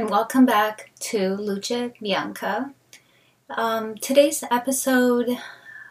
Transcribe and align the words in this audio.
and 0.00 0.08
welcome 0.08 0.46
back 0.46 0.90
to 0.98 1.34
Luce 1.34 1.92
Bianca. 2.00 2.72
Um, 3.50 3.96
today's 3.96 4.42
episode, 4.50 5.36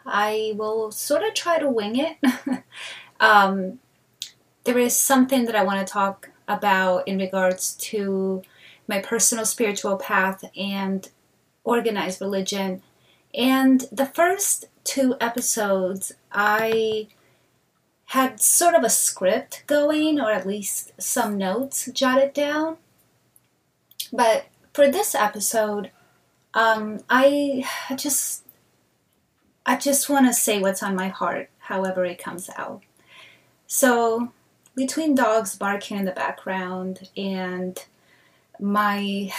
I 0.04 0.52
will 0.56 0.90
sort 0.90 1.22
of 1.22 1.32
try 1.34 1.60
to 1.60 1.70
wing 1.70 1.94
it. 1.96 2.16
um, 3.20 3.78
there 4.64 4.80
is 4.80 4.96
something 4.96 5.44
that 5.44 5.54
I 5.54 5.62
want 5.62 5.86
to 5.86 5.92
talk 5.92 6.30
about 6.48 7.06
in 7.06 7.18
regards 7.18 7.74
to 7.74 8.42
my 8.88 8.98
personal 8.98 9.44
spiritual 9.44 9.96
path 9.96 10.44
and 10.56 11.08
organized 11.62 12.20
religion. 12.20 12.82
And 13.32 13.82
the 13.92 14.06
first 14.06 14.64
two 14.82 15.14
episodes, 15.20 16.10
I 16.32 17.06
had 18.06 18.40
sort 18.40 18.74
of 18.74 18.82
a 18.82 18.90
script 18.90 19.62
going, 19.68 20.18
or 20.18 20.32
at 20.32 20.48
least 20.48 21.00
some 21.00 21.38
notes 21.38 21.88
jotted 21.94 22.32
down. 22.32 22.76
But 24.12 24.46
for 24.72 24.90
this 24.90 25.14
episode, 25.14 25.90
um, 26.54 27.00
I 27.08 27.64
just 27.96 28.44
I 29.64 29.76
just 29.76 30.08
want 30.08 30.26
to 30.26 30.32
say 30.32 30.60
what's 30.60 30.82
on 30.82 30.96
my 30.96 31.08
heart, 31.08 31.50
however 31.58 32.04
it 32.04 32.18
comes 32.18 32.50
out. 32.56 32.82
So 33.66 34.32
between 34.74 35.14
dogs 35.14 35.54
barking 35.54 35.98
in 35.98 36.04
the 36.06 36.12
background 36.12 37.08
and 37.16 37.84
my 38.58 39.32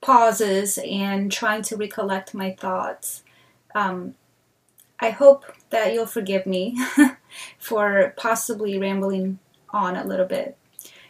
pauses 0.00 0.78
and 0.78 1.30
trying 1.30 1.62
to 1.62 1.76
recollect 1.76 2.32
my 2.32 2.52
thoughts, 2.52 3.22
um, 3.74 4.14
I 4.98 5.10
hope 5.10 5.44
that 5.70 5.92
you'll 5.92 6.06
forgive 6.06 6.46
me 6.46 6.78
for 7.58 8.14
possibly 8.16 8.78
rambling 8.78 9.38
on 9.70 9.96
a 9.96 10.06
little 10.06 10.26
bit. 10.26 10.56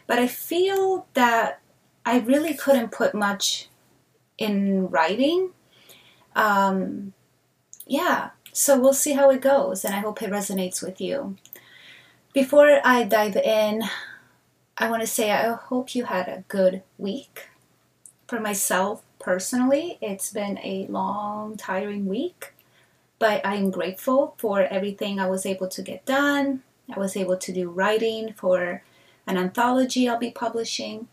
But 0.05 0.19
I 0.19 0.27
feel 0.27 1.07
that 1.13 1.60
I 2.05 2.19
really 2.19 2.53
couldn't 2.53 2.91
put 2.91 3.13
much 3.13 3.69
in 4.37 4.89
writing. 4.89 5.51
Um, 6.35 7.13
yeah, 7.85 8.31
so 8.51 8.79
we'll 8.79 8.93
see 8.93 9.13
how 9.13 9.29
it 9.29 9.41
goes, 9.41 9.85
and 9.85 9.93
I 9.93 9.99
hope 9.99 10.21
it 10.21 10.31
resonates 10.31 10.81
with 10.81 10.99
you. 10.99 11.37
Before 12.33 12.79
I 12.83 13.03
dive 13.03 13.35
in, 13.35 13.83
I 14.77 14.89
want 14.89 15.01
to 15.01 15.07
say 15.07 15.31
I 15.31 15.51
hope 15.53 15.93
you 15.93 16.05
had 16.05 16.27
a 16.27 16.43
good 16.47 16.81
week. 16.97 17.49
For 18.27 18.39
myself 18.39 19.03
personally, 19.19 19.97
it's 20.01 20.31
been 20.31 20.57
a 20.63 20.87
long, 20.87 21.57
tiring 21.57 22.07
week, 22.07 22.53
but 23.19 23.45
I'm 23.45 23.69
grateful 23.69 24.33
for 24.37 24.61
everything 24.61 25.19
I 25.19 25.29
was 25.29 25.45
able 25.45 25.67
to 25.67 25.81
get 25.81 26.05
done. 26.05 26.63
I 26.93 26.97
was 26.97 27.15
able 27.15 27.37
to 27.37 27.53
do 27.53 27.69
writing 27.69 28.33
for 28.33 28.81
an 29.27 29.37
anthology 29.37 30.09
I'll 30.09 30.17
be 30.17 30.31
publishing. 30.31 31.07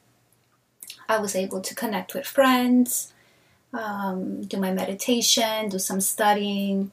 I 1.08 1.18
was 1.18 1.34
able 1.34 1.60
to 1.60 1.74
connect 1.74 2.14
with 2.14 2.26
friends, 2.26 3.12
um, 3.72 4.42
do 4.42 4.58
my 4.58 4.72
meditation, 4.72 5.68
do 5.68 5.78
some 5.78 6.00
studying, 6.00 6.90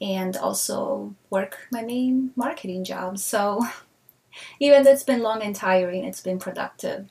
and 0.00 0.36
also 0.36 1.14
work 1.30 1.66
my 1.72 1.82
main 1.82 2.32
marketing 2.36 2.84
job. 2.84 3.18
So 3.18 3.64
even 4.60 4.82
though 4.82 4.92
it's 4.92 5.02
been 5.02 5.22
long 5.22 5.42
and 5.42 5.54
tiring, 5.54 6.04
it's 6.04 6.20
been 6.20 6.38
productive. 6.38 7.08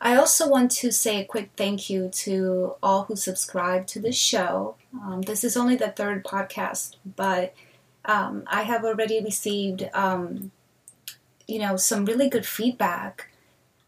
I 0.00 0.16
also 0.16 0.48
want 0.48 0.70
to 0.72 0.90
say 0.90 1.20
a 1.20 1.24
quick 1.24 1.50
thank 1.56 1.88
you 1.88 2.10
to 2.10 2.74
all 2.82 3.04
who 3.04 3.16
subscribe 3.16 3.86
to 3.88 4.00
this 4.00 4.16
show. 4.16 4.76
Um, 4.92 5.22
this 5.22 5.44
is 5.44 5.56
only 5.56 5.76
the 5.76 5.88
third 5.88 6.24
podcast, 6.24 6.96
but 7.16 7.54
um, 8.04 8.44
I 8.46 8.62
have 8.62 8.84
already 8.84 9.22
received, 9.24 9.88
um, 9.94 10.50
you 11.48 11.58
know, 11.58 11.76
some 11.76 12.04
really 12.04 12.28
good 12.28 12.44
feedback 12.44 13.30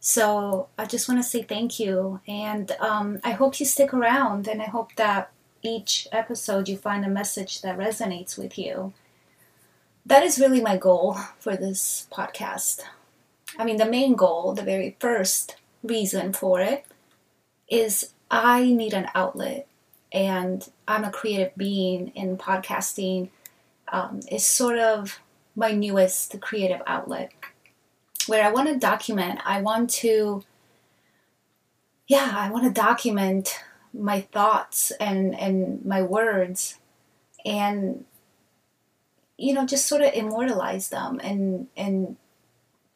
so 0.07 0.69
I 0.79 0.85
just 0.85 1.09
want 1.09 1.21
to 1.21 1.29
say 1.29 1.43
thank 1.43 1.81
you. 1.81 2.21
And 2.29 2.71
um, 2.79 3.19
I 3.25 3.33
hope 3.33 3.59
you 3.59 3.67
stick 3.67 3.93
around 3.93 4.47
and 4.47 4.63
I 4.63 4.67
hope 4.67 4.95
that 4.95 5.33
each 5.63 6.07
episode 6.13 6.69
you 6.69 6.77
find 6.77 7.05
a 7.05 7.09
message 7.09 7.61
that 7.63 7.77
resonates 7.77 8.39
with 8.39 8.57
you. 8.57 8.93
That 10.07 10.23
is 10.23 10.39
really 10.39 10.61
my 10.61 10.77
goal 10.77 11.17
for 11.41 11.57
this 11.57 12.07
podcast. 12.13 12.83
I 13.59 13.65
mean, 13.65 13.79
the 13.79 13.91
main 13.91 14.15
goal, 14.15 14.55
the 14.55 14.63
very 14.63 14.95
first 15.01 15.57
reason 15.83 16.33
for 16.33 16.61
it, 16.61 16.87
is 17.69 18.13
I 18.31 18.63
need 18.63 18.95
an 18.95 19.09
outlet. 19.13 19.67
And 20.13 20.69
I'm 20.87 21.03
a 21.03 21.11
creative 21.11 21.57
being, 21.57 22.13
and 22.15 22.39
podcasting 22.39 23.31
um, 23.89 24.21
is 24.31 24.47
sort 24.47 24.79
of 24.79 25.19
my 25.57 25.73
newest 25.73 26.41
creative 26.41 26.83
outlet 26.87 27.33
where 28.29 28.45
I 28.45 28.51
want 28.51 28.69
to 28.69 28.79
document. 28.79 29.41
I 29.45 29.61
want 29.61 29.91
to, 29.91 30.43
yeah, 32.09 32.33
I 32.37 32.51
want 32.51 32.65
to 32.65 32.71
document 32.71 33.61
my 33.93 34.21
thoughts 34.21 34.91
and 34.93 35.39
and 35.39 35.85
my 35.85 36.03
words, 36.03 36.79
and 37.45 38.05
you 39.39 39.53
know, 39.53 39.67
just 39.67 39.87
sort 39.87 40.03
of 40.03 40.13
immortalize 40.13 40.89
them 40.89 41.21
and 41.23 41.69
and 41.77 42.17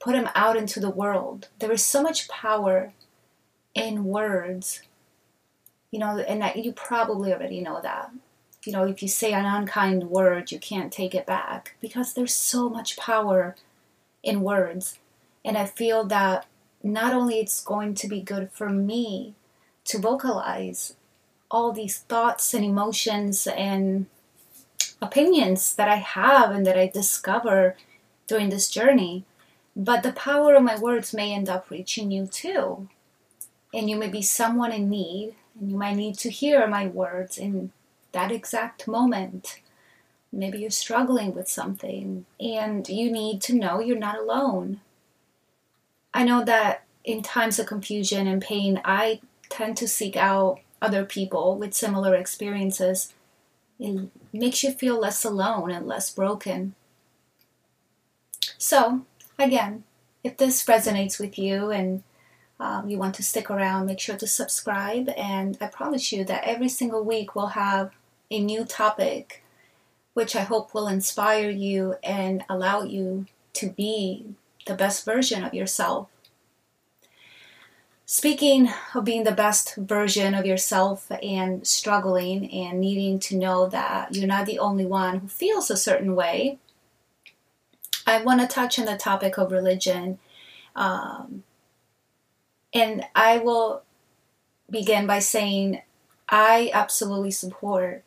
put 0.00 0.12
them 0.12 0.30
out 0.34 0.56
into 0.56 0.80
the 0.80 0.90
world. 0.90 1.48
There 1.58 1.72
is 1.72 1.84
so 1.84 2.02
much 2.02 2.28
power 2.28 2.92
in 3.74 4.04
words, 4.04 4.82
you 5.90 5.98
know, 5.98 6.18
and 6.18 6.40
that 6.40 6.56
you 6.56 6.72
probably 6.72 7.32
already 7.32 7.60
know 7.60 7.80
that. 7.82 8.10
You 8.64 8.72
know, 8.72 8.84
if 8.84 9.02
you 9.02 9.08
say 9.08 9.32
an 9.32 9.46
unkind 9.46 10.10
word, 10.10 10.52
you 10.52 10.58
can't 10.58 10.92
take 10.92 11.14
it 11.14 11.26
back 11.26 11.76
because 11.80 12.12
there's 12.12 12.34
so 12.34 12.68
much 12.68 12.96
power 12.96 13.56
in 14.22 14.42
words. 14.42 14.98
And 15.44 15.56
I 15.56 15.66
feel 15.66 16.04
that 16.04 16.46
not 16.82 17.14
only 17.14 17.40
it's 17.40 17.62
going 17.62 17.94
to 17.94 18.08
be 18.08 18.20
good 18.20 18.50
for 18.52 18.68
me 18.68 19.34
to 19.84 19.98
vocalize 19.98 20.94
all 21.50 21.72
these 21.72 21.98
thoughts 21.98 22.54
and 22.54 22.64
emotions 22.64 23.46
and 23.46 24.06
opinions 25.02 25.74
that 25.74 25.88
I 25.88 25.96
have 25.96 26.50
and 26.50 26.66
that 26.66 26.78
I 26.78 26.86
discover 26.86 27.76
during 28.26 28.50
this 28.50 28.70
journey, 28.70 29.24
but 29.74 30.02
the 30.02 30.12
power 30.12 30.54
of 30.54 30.62
my 30.62 30.78
words 30.78 31.14
may 31.14 31.34
end 31.34 31.48
up 31.48 31.70
reaching 31.70 32.10
you 32.10 32.26
too. 32.26 32.88
And 33.72 33.88
you 33.88 33.96
may 33.96 34.08
be 34.08 34.22
someone 34.22 34.72
in 34.72 34.90
need, 34.90 35.34
and 35.58 35.70
you 35.70 35.76
might 35.76 35.96
need 35.96 36.16
to 36.18 36.30
hear 36.30 36.66
my 36.66 36.86
words 36.86 37.38
in 37.38 37.72
that 38.12 38.32
exact 38.32 38.88
moment. 38.88 39.60
Maybe 40.32 40.58
you're 40.58 40.70
struggling 40.70 41.34
with 41.34 41.48
something, 41.48 42.26
and 42.38 42.88
you 42.88 43.10
need 43.10 43.40
to 43.42 43.54
know 43.54 43.80
you're 43.80 43.98
not 43.98 44.18
alone. 44.18 44.80
I 46.12 46.24
know 46.24 46.44
that 46.44 46.84
in 47.04 47.22
times 47.22 47.58
of 47.58 47.66
confusion 47.66 48.26
and 48.26 48.42
pain, 48.42 48.80
I 48.84 49.20
tend 49.48 49.76
to 49.78 49.88
seek 49.88 50.16
out 50.16 50.60
other 50.82 51.04
people 51.04 51.56
with 51.56 51.74
similar 51.74 52.14
experiences. 52.14 53.12
It 53.78 54.08
makes 54.32 54.62
you 54.62 54.72
feel 54.72 54.98
less 54.98 55.24
alone 55.24 55.70
and 55.70 55.86
less 55.86 56.10
broken. 56.10 56.74
So, 58.58 59.06
again, 59.38 59.84
if 60.22 60.36
this 60.36 60.64
resonates 60.64 61.18
with 61.18 61.38
you 61.38 61.70
and 61.70 62.02
um, 62.58 62.90
you 62.90 62.98
want 62.98 63.14
to 63.14 63.22
stick 63.22 63.50
around, 63.50 63.86
make 63.86 64.00
sure 64.00 64.16
to 64.16 64.26
subscribe. 64.26 65.08
And 65.16 65.56
I 65.60 65.66
promise 65.66 66.12
you 66.12 66.24
that 66.24 66.44
every 66.44 66.68
single 66.68 67.02
week 67.02 67.34
we'll 67.34 67.48
have 67.48 67.92
a 68.30 68.38
new 68.38 68.64
topic, 68.64 69.42
which 70.12 70.36
I 70.36 70.42
hope 70.42 70.74
will 70.74 70.86
inspire 70.86 71.50
you 71.50 71.96
and 72.02 72.44
allow 72.48 72.82
you 72.82 73.26
to 73.54 73.70
be 73.70 74.34
the 74.70 74.76
best 74.76 75.04
version 75.04 75.42
of 75.42 75.52
yourself. 75.52 76.08
Speaking 78.06 78.70
of 78.94 79.04
being 79.04 79.24
the 79.24 79.32
best 79.32 79.74
version 79.76 80.32
of 80.32 80.46
yourself 80.46 81.10
and 81.22 81.66
struggling 81.66 82.50
and 82.52 82.80
needing 82.80 83.18
to 83.20 83.36
know 83.36 83.68
that 83.68 84.14
you're 84.14 84.26
not 84.28 84.46
the 84.46 84.60
only 84.60 84.86
one 84.86 85.18
who 85.18 85.28
feels 85.28 85.70
a 85.70 85.76
certain 85.76 86.14
way, 86.14 86.58
I 88.06 88.22
want 88.22 88.40
to 88.40 88.46
touch 88.46 88.78
on 88.78 88.86
the 88.86 88.96
topic 88.96 89.38
of 89.38 89.50
religion. 89.50 90.18
Um, 90.76 91.42
and 92.72 93.04
I 93.14 93.38
will 93.38 93.82
begin 94.70 95.06
by 95.06 95.18
saying 95.18 95.82
I 96.28 96.70
absolutely 96.72 97.32
support 97.32 98.04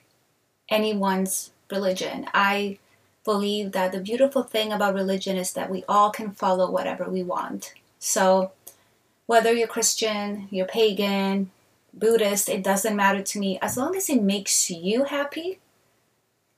anyone's 0.70 1.52
religion. 1.70 2.28
I 2.34 2.80
believe 3.24 3.72
that 3.72 3.92
the 3.92 4.00
beautiful 4.00 4.44
thing 4.44 4.72
about 4.72 4.94
religion 4.94 5.38
is 5.38 5.54
that 5.54 5.70
we 5.70 5.84
all 5.88 6.10
can 6.10 6.32
follow 6.32 6.70
whatever 6.70 7.10
we 7.10 7.24
want. 7.24 7.74
So, 8.00 8.52
whether 9.26 9.54
you're 9.54 9.68
Christian, 9.68 10.48
you're 10.52 10.66
pagan, 10.66 11.52
Buddhist, 11.94 12.50
it 12.50 12.64
doesn't 12.64 12.96
matter 12.96 13.22
to 13.22 13.40
me. 13.40 13.60
As 13.62 13.78
long 13.78 13.96
as 13.96 14.10
it 14.10 14.22
makes 14.22 14.70
you 14.70 15.06
happy, 15.06 15.60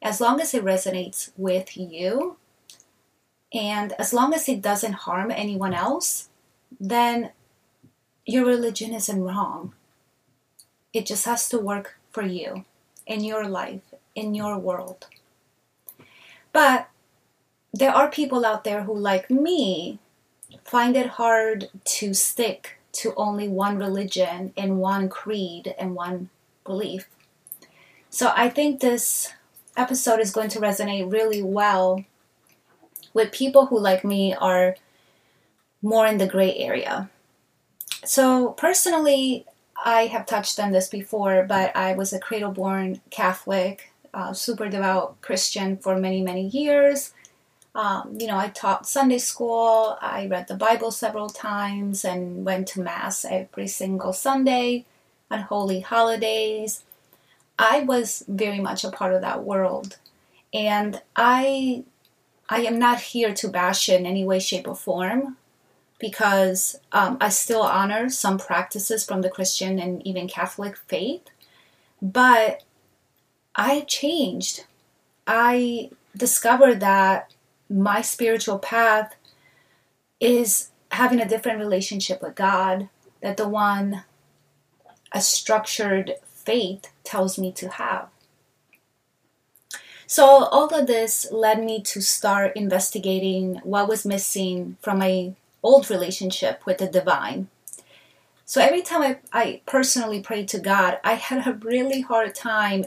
as 0.02 0.20
long 0.20 0.40
as 0.42 0.54
it 0.54 0.64
resonates 0.64 1.32
with 1.38 1.78
you, 1.78 2.38
and 3.54 3.94
as 4.00 4.14
long 4.14 4.34
as 4.34 4.50
it 4.50 4.62
doesn't 4.62 4.94
harm 4.94 5.32
anyone 5.32 5.74
else, 5.74 6.30
then 6.80 7.32
your 8.26 8.46
religion 8.46 8.94
isn't 8.94 9.24
wrong. 9.24 9.74
It 10.94 11.06
just 11.06 11.26
has 11.26 11.48
to 11.50 11.60
work 11.60 11.98
for 12.12 12.24
you 12.24 12.66
in 13.06 13.24
your 13.24 13.48
life, 13.48 13.94
in 14.16 14.34
your 14.34 14.58
world. 14.58 15.08
But 16.56 16.88
there 17.74 17.92
are 17.92 18.10
people 18.10 18.46
out 18.46 18.64
there 18.64 18.84
who, 18.84 18.98
like 18.98 19.30
me, 19.30 20.00
find 20.64 20.96
it 20.96 21.20
hard 21.20 21.68
to 21.98 22.14
stick 22.14 22.80
to 22.94 23.14
only 23.18 23.50
one 23.50 23.78
religion 23.78 24.54
and 24.56 24.80
one 24.80 25.10
creed 25.10 25.76
and 25.78 25.96
one 25.96 26.30
belief. 26.64 27.10
So 28.10 28.32
I 28.34 28.48
think 28.48 28.80
this 28.80 29.34
episode 29.76 30.22
is 30.22 30.32
going 30.32 30.48
to 30.52 30.62
resonate 30.62 31.12
really 31.12 31.44
well 31.44 32.06
with 33.14 33.34
people 33.34 33.66
who, 33.66 33.78
like 33.78 34.06
me, 34.06 34.34
are 34.34 34.78
more 35.82 36.08
in 36.08 36.20
the 36.20 36.26
gray 36.26 36.56
area. 36.56 37.10
So, 38.06 38.52
personally, 38.52 39.46
I 39.84 40.06
have 40.06 40.26
touched 40.26 40.58
on 40.58 40.72
this 40.72 40.88
before, 40.88 41.44
but 41.46 41.76
I 41.76 41.96
was 41.96 42.14
a 42.14 42.20
cradle 42.20 42.52
born 42.52 43.02
Catholic, 43.10 43.92
super 44.34 44.70
devout 44.70 45.20
Christian 45.22 45.78
for 45.78 45.98
many, 45.98 46.22
many 46.22 46.48
years. 46.48 47.14
Um, 47.74 48.18
you 48.20 48.28
know, 48.28 48.38
I 48.38 48.48
taught 48.48 48.88
Sunday 48.88 49.18
school, 49.18 49.98
I 50.02 50.28
read 50.28 50.48
the 50.48 50.56
Bible 50.56 50.92
several 50.92 51.28
times, 51.30 52.06
and 52.06 52.46
went 52.46 52.68
to 52.70 52.82
Mass 52.82 53.26
every 53.26 53.68
single 53.68 54.14
Sunday 54.14 54.86
on 55.30 55.42
holy 55.42 55.82
holidays. 55.82 56.84
I 57.60 57.82
was 57.82 58.24
very 58.28 58.60
much 58.60 58.84
a 58.84 58.92
part 58.92 59.14
of 59.14 59.22
that 59.22 59.44
world. 59.44 59.98
And 60.54 61.02
I 61.16 61.84
I 62.48 62.62
am 62.62 62.78
not 62.78 63.02
here 63.02 63.34
to 63.34 63.50
bash 63.50 63.90
in 63.90 64.06
any 64.06 64.24
way, 64.24 64.40
shape, 64.40 64.68
or 64.68 64.76
form 64.76 65.38
because 66.00 66.76
um, 66.92 67.18
I 67.20 67.30
still 67.30 67.64
honor 67.64 68.10
some 68.10 68.38
practices 68.38 69.06
from 69.06 69.22
the 69.22 69.30
Christian 69.30 69.80
and 69.80 70.06
even 70.06 70.28
Catholic 70.28 70.78
faith. 70.78 71.24
But 72.02 72.64
I 73.56 73.82
changed. 73.82 74.66
I 75.26 75.90
discovered 76.16 76.80
that 76.82 77.34
my 77.70 78.02
spiritual 78.02 78.60
path 78.60 79.16
is 80.20 80.70
having 80.92 81.20
a 81.20 81.28
different 81.28 81.60
relationship 81.60 82.22
with 82.22 82.36
God 82.36 82.90
that 83.22 83.38
the 83.38 83.48
one 83.48 84.04
a 85.12 85.22
structured 85.22 86.16
faith 86.26 86.92
tells 87.04 87.40
me 87.40 87.52
to 87.54 87.70
have. 87.70 88.10
So, 90.08 90.26
all 90.26 90.68
of 90.68 90.88
this 90.88 91.32
led 91.32 91.64
me 91.64 91.82
to 91.82 92.02
start 92.02 92.56
investigating 92.56 93.56
what 93.64 93.88
was 93.88 94.06
missing 94.06 94.78
from 94.82 95.00
my 95.00 95.34
old 95.64 95.90
relationship 95.90 96.64
with 96.66 96.78
the 96.78 96.88
divine. 96.88 97.48
So, 98.46 98.62
every 98.62 98.84
time 98.84 99.02
I, 99.02 99.18
I 99.34 99.62
personally 99.66 100.22
prayed 100.22 100.48
to 100.50 100.60
God, 100.60 101.00
I 101.04 101.14
had 101.14 101.48
a 101.48 101.54
really 101.54 102.02
hard 102.02 102.36
time 102.36 102.86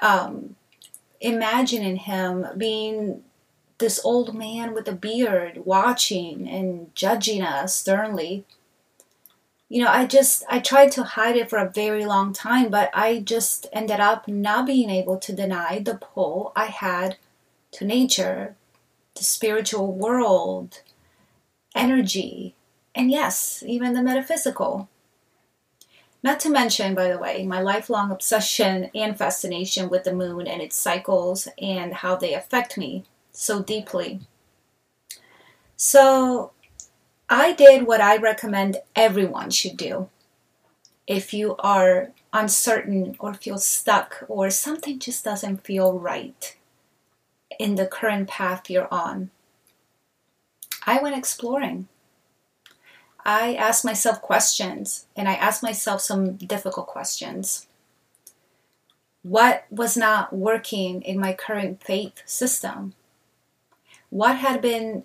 um, 0.00 0.56
imagining 1.20 1.96
Him 1.96 2.46
being 2.56 3.22
this 3.78 4.00
old 4.04 4.34
man 4.34 4.74
with 4.74 4.86
a 4.88 4.92
beard 4.92 5.62
watching 5.64 6.48
and 6.48 6.94
judging 6.94 7.42
us 7.42 7.74
sternly 7.74 8.44
you 9.70 9.80
know, 9.84 9.88
I 9.88 10.04
just 10.04 10.42
I 10.50 10.58
tried 10.58 10.90
to 10.92 11.04
hide 11.04 11.36
it 11.36 11.48
for 11.48 11.58
a 11.58 11.70
very 11.70 12.04
long 12.04 12.32
time, 12.32 12.70
but 12.70 12.90
I 12.92 13.20
just 13.20 13.68
ended 13.72 14.00
up 14.00 14.26
not 14.26 14.66
being 14.66 14.90
able 14.90 15.16
to 15.18 15.32
deny 15.32 15.78
the 15.78 15.94
pull 15.94 16.52
I 16.56 16.66
had 16.66 17.16
to 17.72 17.84
nature, 17.84 18.56
the 19.14 19.22
spiritual 19.22 19.92
world, 19.92 20.80
energy, 21.72 22.56
and 22.96 23.12
yes, 23.12 23.62
even 23.64 23.94
the 23.94 24.02
metaphysical. 24.02 24.88
Not 26.22 26.38
to 26.40 26.50
mention, 26.50 26.94
by 26.94 27.08
the 27.08 27.18
way, 27.18 27.46
my 27.46 27.62
lifelong 27.62 28.10
obsession 28.10 28.90
and 28.94 29.16
fascination 29.16 29.88
with 29.88 30.04
the 30.04 30.12
moon 30.12 30.46
and 30.46 30.60
its 30.60 30.76
cycles 30.76 31.48
and 31.60 31.94
how 31.94 32.16
they 32.16 32.34
affect 32.34 32.76
me 32.76 33.04
so 33.32 33.62
deeply. 33.62 34.20
So, 35.76 36.52
I 37.30 37.52
did 37.52 37.86
what 37.86 38.02
I 38.02 38.18
recommend 38.18 38.78
everyone 38.94 39.50
should 39.50 39.76
do. 39.76 40.10
If 41.06 41.32
you 41.32 41.56
are 41.58 42.10
uncertain 42.32 43.16
or 43.18 43.32
feel 43.32 43.58
stuck 43.58 44.24
or 44.28 44.50
something 44.50 44.98
just 44.98 45.24
doesn't 45.24 45.64
feel 45.64 45.98
right 45.98 46.56
in 47.58 47.76
the 47.76 47.86
current 47.86 48.28
path 48.28 48.68
you're 48.68 48.92
on, 48.92 49.30
I 50.86 51.00
went 51.00 51.16
exploring. 51.16 51.88
I 53.24 53.54
asked 53.54 53.84
myself 53.84 54.20
questions 54.22 55.06
and 55.16 55.28
I 55.28 55.34
asked 55.34 55.62
myself 55.62 56.00
some 56.00 56.36
difficult 56.36 56.86
questions. 56.86 57.66
What 59.22 59.64
was 59.70 59.96
not 59.96 60.32
working 60.32 61.02
in 61.02 61.20
my 61.20 61.34
current 61.34 61.82
faith 61.82 62.22
system? 62.24 62.94
What 64.08 64.36
had 64.36 64.62
been 64.62 65.04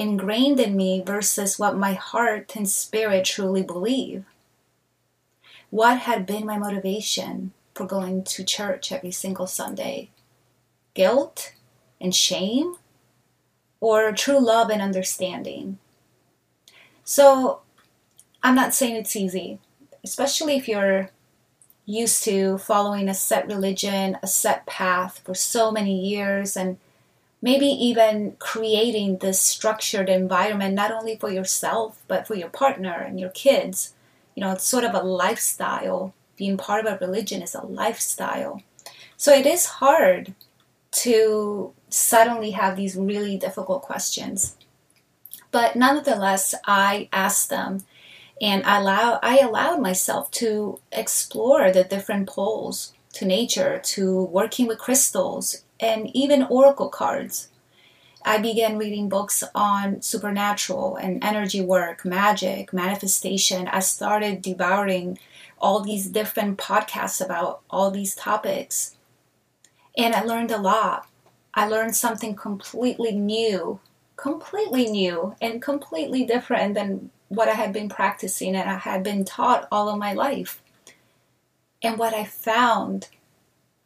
ingrained 0.00 0.58
in 0.58 0.74
me 0.74 1.02
versus 1.04 1.58
what 1.58 1.76
my 1.76 1.92
heart 1.92 2.56
and 2.56 2.66
spirit 2.66 3.26
truly 3.26 3.62
believe. 3.62 4.24
What 5.68 5.98
had 5.98 6.24
been 6.24 6.46
my 6.46 6.56
motivation 6.56 7.52
for 7.74 7.84
going 7.84 8.24
to 8.24 8.42
church 8.42 8.90
every 8.90 9.10
single 9.10 9.46
Sunday? 9.46 10.08
Guilt 10.94 11.52
and 12.00 12.14
shame? 12.14 12.76
Or 13.78 14.10
true 14.12 14.40
love 14.40 14.70
and 14.70 14.80
understanding? 14.80 15.78
So, 17.04 17.60
I'm 18.42 18.54
not 18.54 18.74
saying 18.74 18.96
it's 18.96 19.16
easy, 19.16 19.58
especially 20.02 20.56
if 20.56 20.68
you're 20.68 21.10
used 21.84 22.24
to 22.24 22.58
following 22.58 23.08
a 23.08 23.14
set 23.14 23.46
religion, 23.46 24.16
a 24.22 24.26
set 24.26 24.64
path 24.66 25.20
for 25.24 25.34
so 25.34 25.70
many 25.70 26.08
years, 26.08 26.56
and 26.56 26.78
maybe 27.42 27.66
even 27.66 28.36
creating 28.38 29.18
this 29.18 29.40
structured 29.40 30.08
environment 30.08 30.74
not 30.74 30.92
only 30.92 31.16
for 31.16 31.30
yourself 31.30 32.02
but 32.06 32.26
for 32.26 32.34
your 32.34 32.50
partner 32.50 32.92
and 32.92 33.18
your 33.18 33.30
kids. 33.30 33.94
You 34.34 34.42
know 34.42 34.52
it's 34.52 34.64
sort 34.64 34.84
of 34.84 34.94
a 34.94 35.02
lifestyle. 35.02 36.14
Being 36.36 36.56
part 36.56 36.86
of 36.86 36.92
a 36.92 37.04
religion 37.04 37.42
is 37.42 37.54
a 37.54 37.66
lifestyle. 37.66 38.62
So 39.16 39.34
it 39.34 39.46
is 39.46 39.66
hard 39.66 40.34
to 40.92 41.72
suddenly 41.90 42.52
have 42.52 42.76
these 42.76 42.96
really 42.96 43.36
difficult 43.36 43.82
questions 43.82 44.56
but 45.50 45.76
nonetheless 45.76 46.54
i 46.66 47.08
asked 47.12 47.50
them 47.50 47.82
and 48.40 48.64
I 48.64 48.78
allow 48.78 49.18
I 49.22 49.38
allowed 49.38 49.80
myself 49.80 50.30
to 50.32 50.78
explore 50.92 51.70
the 51.70 51.84
different 51.84 52.28
poles 52.28 52.94
to 53.14 53.24
nature, 53.24 53.80
to 53.84 54.24
working 54.24 54.66
with 54.66 54.78
crystals, 54.78 55.64
and 55.78 56.14
even 56.14 56.44
oracle 56.44 56.88
cards. 56.88 57.48
I 58.24 58.38
began 58.38 58.78
reading 58.78 59.08
books 59.08 59.42
on 59.54 60.02
supernatural 60.02 60.96
and 60.96 61.24
energy 61.24 61.60
work, 61.60 62.04
magic, 62.04 62.72
manifestation. 62.72 63.66
I 63.68 63.80
started 63.80 64.42
devouring 64.42 65.18
all 65.58 65.80
these 65.80 66.06
different 66.08 66.58
podcasts 66.58 67.24
about 67.24 67.62
all 67.70 67.90
these 67.90 68.14
topics. 68.14 68.96
And 69.96 70.14
I 70.14 70.22
learned 70.22 70.50
a 70.50 70.58
lot. 70.58 71.08
I 71.54 71.66
learned 71.66 71.96
something 71.96 72.36
completely 72.36 73.12
new, 73.12 73.80
completely 74.20 74.86
new, 74.86 75.34
and 75.40 75.62
completely 75.62 76.24
different 76.24 76.74
than 76.74 77.10
what 77.28 77.48
I 77.48 77.54
had 77.54 77.72
been 77.72 77.88
practicing 77.88 78.54
and 78.54 78.68
I 78.68 78.76
had 78.76 79.02
been 79.02 79.24
taught 79.24 79.66
all 79.72 79.88
of 79.88 79.98
my 79.98 80.12
life. 80.12 80.60
And 81.82 81.98
what 81.98 82.12
I 82.12 82.24
found 82.24 83.08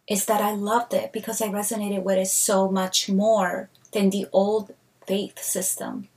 is 0.09 0.27
that 0.27 0.41
I 0.41 0.53
loved 0.53 0.93
it 0.93 1.13
because 1.13 1.41
I 1.41 1.49
resonated 1.49 2.03
with 2.03 2.19
it 2.19 2.27
so 2.27 2.69
much 2.69 3.09
more 3.09 3.71
than 3.93 4.11
the 4.11 4.27
old 4.33 4.75
faith 5.07 5.39
system. 5.39 6.09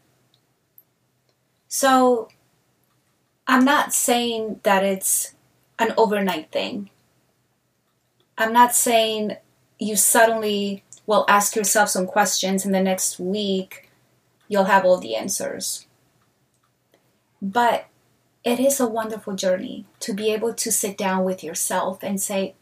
So 1.68 2.30
I'm 3.46 3.64
not 3.64 3.94
saying 3.94 4.62
that 4.64 4.84
it's 4.84 5.36
an 5.78 5.94
overnight 5.96 6.52
thing. 6.52 6.90
I'm 8.36 8.52
not 8.52 8.74
saying 8.74 9.38
you 9.78 9.96
suddenly 9.96 10.84
will 11.06 11.26
ask 11.28 11.56
yourself 11.56 11.90
some 11.90 12.08
questions 12.08 12.66
in 12.66 12.72
the 12.72 12.82
next 12.82 13.20
week 13.20 13.87
you'll 14.48 14.66
have 14.66 14.86
all 14.86 14.98
the 14.98 15.16
answers. 15.16 15.88
But 17.42 17.88
it 18.44 18.60
is 18.60 18.80
a 18.80 18.88
wonderful 18.88 19.36
journey 19.36 19.86
to 20.00 20.14
be 20.14 20.32
able 20.34 20.54
to 20.54 20.72
sit 20.72 20.98
down 20.98 21.24
with 21.24 21.44
yourself 21.44 22.02
and 22.02 22.22
say, 22.22 22.56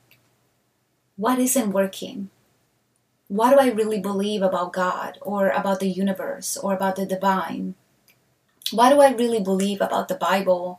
what 1.16 1.40
isn't 1.40 1.72
working? 1.72 2.30
What 3.28 3.52
do 3.52 3.60
I 3.60 3.72
really 3.72 4.00
believe 4.00 4.42
about 4.42 4.74
God 4.74 5.18
or 5.22 5.50
about 5.50 5.80
the 5.80 5.88
universe 5.88 6.58
or 6.58 6.74
about 6.74 6.96
the 6.96 7.06
divine? 7.06 7.76
What 8.72 8.90
do 8.90 9.00
I 9.00 9.12
really 9.12 9.42
believe 9.42 9.82
about 9.82 10.08
the 10.08 10.16
Bible? 10.16 10.78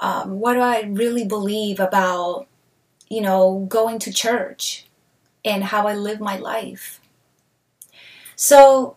Um, 0.00 0.40
what 0.40 0.54
do 0.54 0.60
I 0.60 0.82
really 0.82 1.24
believe 1.24 1.80
about, 1.80 2.46
you 3.08 3.20
know, 3.20 3.66
going 3.68 3.98
to 4.00 4.12
church 4.12 4.86
and 5.44 5.64
how 5.64 5.86
I 5.86 5.94
live 5.94 6.20
my 6.20 6.36
life? 6.36 7.00
So, 8.36 8.94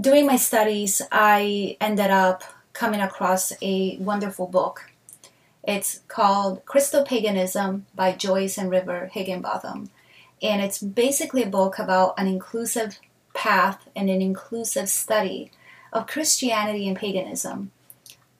doing 0.00 0.26
my 0.26 0.36
studies, 0.36 1.02
I 1.10 1.76
ended 1.80 2.10
up 2.10 2.42
coming 2.72 3.00
across 3.00 3.52
a 3.60 3.96
wonderful 3.98 4.46
book. 4.46 4.90
It's 5.62 6.00
called 6.08 6.64
Christopaganism 6.64 7.82
by 7.94 8.12
Joyce 8.12 8.58
and 8.58 8.70
River 8.70 9.10
Higginbotham 9.12 9.90
and 10.42 10.62
it's 10.62 10.78
basically 10.78 11.42
a 11.42 11.48
book 11.48 11.78
about 11.78 12.14
an 12.18 12.26
inclusive 12.26 12.98
path 13.34 13.88
and 13.96 14.08
an 14.08 14.22
inclusive 14.22 14.88
study 14.88 15.50
of 15.92 16.06
Christianity 16.06 16.86
and 16.88 16.96
paganism. 16.96 17.70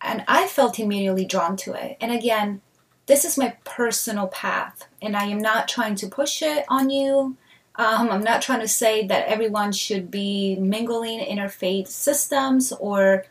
and 0.01 0.25
I 0.29 0.47
felt 0.47 0.79
immediately 0.79 1.25
drawn 1.25 1.57
to 1.57 1.73
it. 1.73 1.97
And 2.01 2.13
again, 2.13 2.61
this 3.07 3.25
is 3.25 3.37
my 3.37 3.57
personal 3.65 4.29
path, 4.29 4.87
and 5.03 5.17
I 5.17 5.25
am 5.25 5.39
not 5.39 5.67
trying 5.67 5.97
to 5.97 6.07
push 6.07 6.41
it 6.41 6.65
on 6.69 6.89
you. 6.89 7.37
Um, 7.79 8.11
I'm 8.11 8.25
not 8.25 8.43
trying 8.43 8.61
to 8.61 8.69
say 8.69 9.07
that 9.07 9.29
everyone 9.29 9.71
should 9.71 10.11
be 10.11 10.57
mingling 10.57 11.21
interfaith 11.21 11.87
systems 11.87 12.73
or 12.73 13.25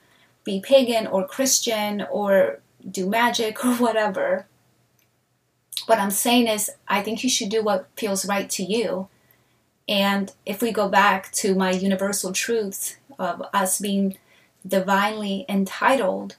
be 0.46 0.62
pagan 0.62 1.06
or 1.06 1.28
Christian 1.28 2.08
or 2.10 2.60
do 2.90 3.10
magic 3.10 3.64
or 3.66 3.76
whatever. 3.76 4.48
What 5.86 6.00
I'm 6.00 6.12
saying 6.12 6.48
is, 6.48 6.72
I 6.88 7.02
think 7.02 7.24
you 7.24 7.30
should 7.30 7.50
do 7.50 7.62
what 7.62 7.90
feels 7.98 8.26
right 8.26 8.50
to 8.52 8.64
you. 8.64 9.10
And 9.88 10.34
if 10.46 10.62
we 10.62 10.72
go 10.72 10.88
back 10.90 11.32
to 11.34 11.54
my 11.54 11.72
universal 11.72 12.32
truths 12.32 12.98
of 13.20 13.42
us 13.54 13.80
being 13.80 14.18
divinely 14.66 15.46
entitled, 15.48 16.38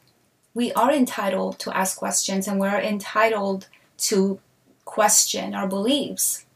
we 0.55 0.73
are 0.73 0.93
entitled 0.93 1.59
to 1.61 1.77
ask 1.77 1.99
questions 1.99 2.49
and 2.49 2.59
we're 2.59 2.81
entitled 2.81 3.69
to 3.99 4.41
question 4.85 5.55
our 5.55 5.69
beliefs. 5.69 6.47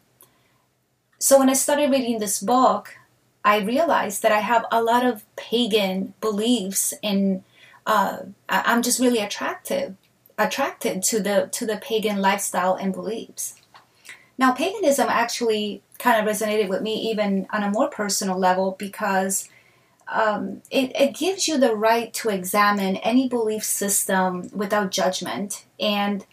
So 1.22 1.38
when 1.38 1.48
I 1.48 1.52
started 1.52 1.92
reading 1.92 2.18
this 2.18 2.40
book, 2.40 2.96
I 3.44 3.58
realized 3.58 4.22
that 4.22 4.32
I 4.32 4.40
have 4.40 4.64
a 4.72 4.82
lot 4.82 5.06
of 5.06 5.24
pagan 5.36 6.14
beliefs 6.20 6.92
and 7.00 7.44
uh, 7.86 8.22
I'm 8.48 8.82
just 8.82 8.98
really 8.98 9.20
attractive 9.20 9.94
attracted 10.36 11.00
to 11.04 11.20
the 11.20 11.48
to 11.52 11.64
the 11.64 11.76
pagan 11.76 12.20
lifestyle 12.20 12.74
and 12.74 12.92
beliefs. 12.92 13.54
Now, 14.36 14.50
paganism 14.50 15.06
actually 15.08 15.84
kind 16.00 16.18
of 16.18 16.26
resonated 16.26 16.68
with 16.68 16.82
me 16.82 16.96
even 17.12 17.46
on 17.52 17.62
a 17.62 17.70
more 17.70 17.88
personal 17.88 18.36
level 18.36 18.74
because 18.76 19.48
um, 20.08 20.62
it, 20.72 20.90
it 20.96 21.14
gives 21.14 21.46
you 21.46 21.56
the 21.56 21.76
right 21.76 22.12
to 22.14 22.30
examine 22.30 22.96
any 22.96 23.28
belief 23.28 23.62
system 23.62 24.50
without 24.52 24.90
judgment, 24.90 25.66
and 25.78 26.26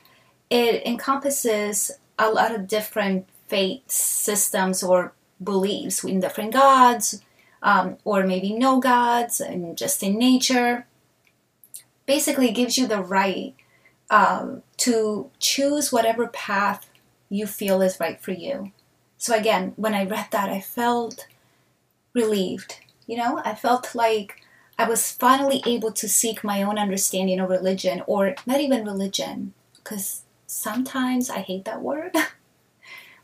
it 0.49 0.83
encompasses 0.83 1.91
a 2.17 2.31
lot 2.31 2.55
of 2.55 2.67
different 2.67 3.27
faith 3.49 3.89
systems 3.89 4.81
or 4.81 5.13
beliefs 5.43 6.03
in 6.03 6.19
different 6.19 6.53
gods, 6.53 7.21
um, 7.61 7.97
or 8.05 8.25
maybe 8.25 8.53
no 8.53 8.79
gods, 8.79 9.41
and 9.41 9.77
just 9.77 10.01
in 10.03 10.17
nature. 10.17 10.85
Basically, 12.05 12.51
gives 12.51 12.77
you 12.77 12.87
the 12.87 13.01
right 13.01 13.53
um, 14.09 14.63
to 14.77 15.29
choose 15.39 15.91
whatever 15.91 16.27
path 16.27 16.89
you 17.29 17.45
feel 17.45 17.81
is 17.81 17.99
right 17.99 18.19
for 18.19 18.31
you. 18.31 18.71
So 19.17 19.35
again, 19.35 19.73
when 19.75 19.93
I 19.93 20.05
read 20.05 20.27
that, 20.31 20.49
I 20.49 20.61
felt 20.61 21.27
relieved. 22.13 22.79
You 23.05 23.17
know, 23.17 23.41
I 23.43 23.53
felt 23.53 23.93
like 23.93 24.41
I 24.77 24.87
was 24.87 25.11
finally 25.11 25.61
able 25.65 25.91
to 25.91 26.07
seek 26.07 26.43
my 26.43 26.63
own 26.63 26.79
understanding 26.79 27.39
of 27.39 27.49
religion, 27.49 28.01
or 28.07 28.35
not 28.45 28.61
even 28.61 28.85
religion, 28.85 29.53
because 29.75 30.23
sometimes 30.47 31.29
I 31.29 31.39
hate 31.39 31.65
that 31.65 31.81
word, 31.81 32.15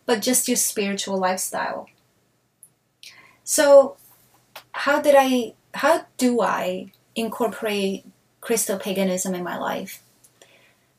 but 0.06 0.22
just 0.22 0.48
your 0.48 0.58
spiritual 0.58 1.18
lifestyle. 1.18 1.88
So, 3.44 3.98
how 4.72 5.02
did 5.02 5.16
I, 5.18 5.54
how 5.74 6.06
do 6.18 6.42
I 6.42 6.92
incorporate 7.16 8.06
Christo 8.42 8.78
paganism 8.78 9.34
in 9.36 9.44
my 9.44 9.58
life? 9.58 10.02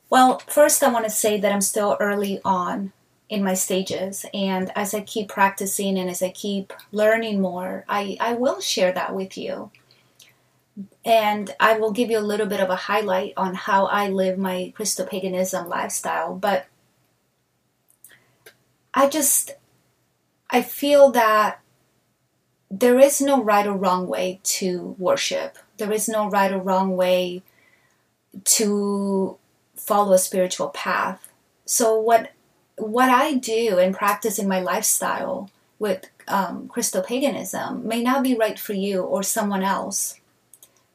Well, 0.09 0.39
first, 0.47 0.83
I 0.83 0.91
want 0.91 1.05
to 1.05 1.11
say 1.11 1.39
that 1.39 1.51
I'm 1.51 1.61
still 1.61 1.97
early 1.99 2.39
on 2.45 2.93
in 3.29 3.43
my 3.43 3.53
stages, 3.53 4.25
and 4.33 4.71
as 4.75 4.93
I 4.93 5.01
keep 5.01 5.27
practicing 5.27 5.97
and 5.97 6.09
as 6.09 6.23
I 6.23 6.29
keep 6.29 6.71
learning 6.93 7.41
more, 7.41 7.83
I, 7.89 8.17
I 8.21 8.33
will 8.33 8.61
share 8.61 8.93
that 8.93 9.13
with 9.13 9.37
you. 9.37 9.69
And 11.03 11.53
I 11.59 11.77
will 11.77 11.91
give 11.91 12.09
you 12.09 12.19
a 12.19 12.21
little 12.21 12.45
bit 12.45 12.61
of 12.61 12.69
a 12.69 12.75
highlight 12.75 13.33
on 13.35 13.55
how 13.55 13.87
I 13.87 14.09
live 14.09 14.37
my 14.37 14.71
crystal 14.75 15.05
Christopaganism 15.05 15.67
lifestyle. 15.67 16.35
But 16.35 16.67
I 18.93 19.07
just, 19.07 19.51
I 20.49 20.61
feel 20.61 21.11
that 21.11 21.61
there 22.69 22.99
is 22.99 23.21
no 23.21 23.41
right 23.41 23.65
or 23.65 23.73
wrong 23.73 24.07
way 24.07 24.39
to 24.43 24.95
worship. 24.97 25.57
There 25.77 25.91
is 25.91 26.09
no 26.09 26.29
right 26.29 26.51
or 26.51 26.59
wrong 26.59 26.97
way 26.97 27.43
to 28.43 29.37
follow 29.75 30.13
a 30.13 30.17
spiritual 30.17 30.69
path. 30.69 31.31
So 31.65 31.99
what 31.99 32.31
what 32.77 33.09
I 33.09 33.33
do 33.33 33.79
and 33.79 33.95
practice 33.95 34.37
in 34.37 34.47
my 34.47 34.61
lifestyle 34.61 35.49
with 35.79 36.05
um, 36.27 36.69
paganism 37.07 37.87
may 37.87 38.03
not 38.03 38.23
be 38.23 38.35
right 38.35 38.59
for 38.59 38.73
you 38.73 39.01
or 39.01 39.23
someone 39.23 39.63
else. 39.63 40.19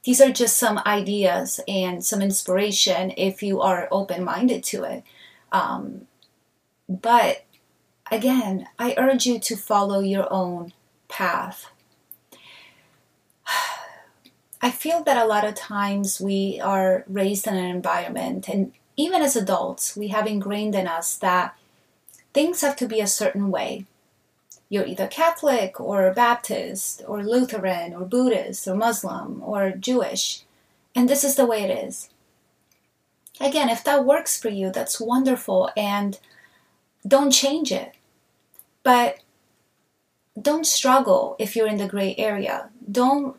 These 0.04 0.20
are 0.20 0.30
just 0.30 0.56
some 0.56 0.80
ideas 0.86 1.60
and 1.66 2.04
some 2.04 2.22
inspiration 2.22 3.12
if 3.16 3.42
you 3.42 3.60
are 3.60 3.88
open 3.90 4.24
minded 4.24 4.62
to 4.64 4.84
it. 4.84 5.04
Um, 5.50 6.06
but 6.88 7.44
again, 8.12 8.68
I 8.78 8.94
urge 8.98 9.26
you 9.26 9.38
to 9.40 9.56
follow 9.56 10.00
your 10.00 10.30
own 10.32 10.72
path. 11.08 11.70
I 14.62 14.70
feel 14.70 15.02
that 15.04 15.16
a 15.16 15.26
lot 15.26 15.44
of 15.44 15.54
times 15.54 16.20
we 16.20 16.60
are 16.62 17.04
raised 17.08 17.46
in 17.46 17.56
an 17.56 17.64
environment, 17.64 18.48
and 18.48 18.72
even 18.96 19.22
as 19.22 19.34
adults, 19.34 19.96
we 19.96 20.08
have 20.08 20.26
ingrained 20.26 20.74
in 20.74 20.86
us 20.86 21.16
that 21.16 21.56
things 22.34 22.60
have 22.60 22.76
to 22.76 22.86
be 22.86 23.00
a 23.00 23.06
certain 23.06 23.50
way. 23.50 23.86
You're 24.68 24.86
either 24.86 25.06
Catholic 25.06 25.80
or 25.80 26.12
Baptist 26.12 27.02
or 27.06 27.24
Lutheran 27.24 27.94
or 27.94 28.04
Buddhist 28.04 28.68
or 28.68 28.74
Muslim 28.74 29.42
or 29.42 29.70
Jewish, 29.70 30.42
and 30.94 31.08
this 31.08 31.24
is 31.24 31.36
the 31.36 31.46
way 31.46 31.62
it 31.62 31.86
is. 31.86 32.10
Again, 33.40 33.70
if 33.70 33.82
that 33.84 34.04
works 34.04 34.40
for 34.40 34.50
you, 34.50 34.70
that's 34.70 35.00
wonderful, 35.00 35.70
and 35.76 36.18
don't 37.06 37.30
change 37.30 37.72
it. 37.72 37.92
But 38.82 39.20
don't 40.40 40.66
struggle 40.66 41.36
if 41.38 41.54
you're 41.54 41.68
in 41.68 41.76
the 41.76 41.88
gray 41.88 42.14
area. 42.16 42.70
Don't 42.90 43.36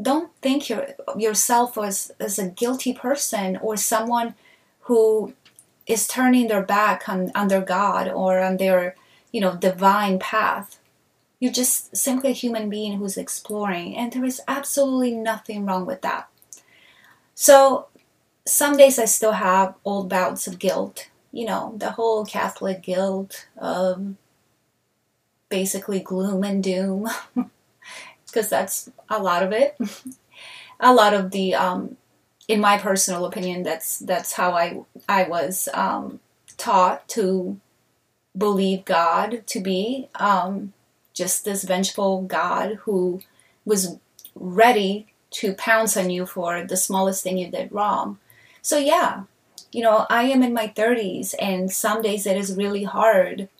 don't 0.00 0.30
think 0.40 0.68
your, 0.68 0.86
yourself 1.16 1.76
as, 1.76 2.12
as 2.20 2.38
a 2.38 2.48
guilty 2.48 2.92
person 2.92 3.56
or 3.56 3.76
someone 3.76 4.34
who 4.82 5.34
is 5.88 6.06
turning 6.06 6.46
their 6.46 6.62
back 6.62 7.08
on, 7.08 7.32
on 7.34 7.48
their 7.48 7.62
God 7.62 8.08
or 8.08 8.38
on 8.38 8.58
their, 8.58 8.94
you 9.32 9.40
know, 9.40 9.56
divine 9.56 10.18
path. 10.18 10.78
You're 11.40 11.52
just 11.52 11.96
simply 11.96 12.30
a 12.30 12.34
human 12.34 12.68
being 12.68 12.98
who's 12.98 13.16
exploring, 13.16 13.96
and 13.96 14.12
there 14.12 14.24
is 14.24 14.40
absolutely 14.46 15.12
nothing 15.12 15.66
wrong 15.66 15.86
with 15.86 16.02
that. 16.02 16.28
So, 17.34 17.86
some 18.44 18.76
days 18.76 18.98
I 18.98 19.04
still 19.04 19.32
have 19.32 19.74
old 19.84 20.08
bouts 20.08 20.46
of 20.46 20.58
guilt, 20.58 21.08
you 21.32 21.44
know, 21.44 21.74
the 21.76 21.92
whole 21.92 22.24
Catholic 22.24 22.82
guilt 22.82 23.46
of 23.56 24.14
basically 25.48 26.00
gloom 26.00 26.44
and 26.44 26.62
doom. 26.62 27.08
because 28.26 28.48
that's 28.48 28.90
a 29.08 29.20
lot 29.20 29.42
of 29.42 29.52
it. 29.52 29.76
a 30.80 30.92
lot 30.92 31.14
of 31.14 31.30
the, 31.30 31.54
um, 31.54 31.96
in 32.46 32.60
my 32.60 32.78
personal 32.78 33.26
opinion, 33.26 33.62
that's 33.62 33.98
that's 33.98 34.32
how 34.32 34.52
I 34.52 34.80
I 35.08 35.24
was 35.24 35.68
um, 35.74 36.20
taught 36.56 37.06
to 37.08 37.60
believe 38.36 38.86
God 38.86 39.42
to 39.46 39.60
be 39.60 40.08
um, 40.14 40.72
just 41.12 41.44
this 41.44 41.64
vengeful 41.64 42.22
God 42.22 42.76
who 42.82 43.20
was 43.66 43.98
ready 44.34 45.08
to 45.30 45.52
pounce 45.54 45.96
on 45.96 46.08
you 46.08 46.24
for 46.24 46.64
the 46.64 46.76
smallest 46.76 47.22
thing 47.22 47.36
you 47.36 47.50
did 47.50 47.70
wrong. 47.70 48.18
So 48.62 48.78
yeah, 48.78 49.24
you 49.72 49.82
know, 49.82 50.06
I 50.08 50.22
am 50.22 50.42
in 50.42 50.54
my 50.54 50.68
30s 50.68 51.34
and 51.38 51.70
some 51.70 52.00
days 52.00 52.26
it 52.26 52.36
is 52.38 52.56
really 52.56 52.84
hard 52.84 53.50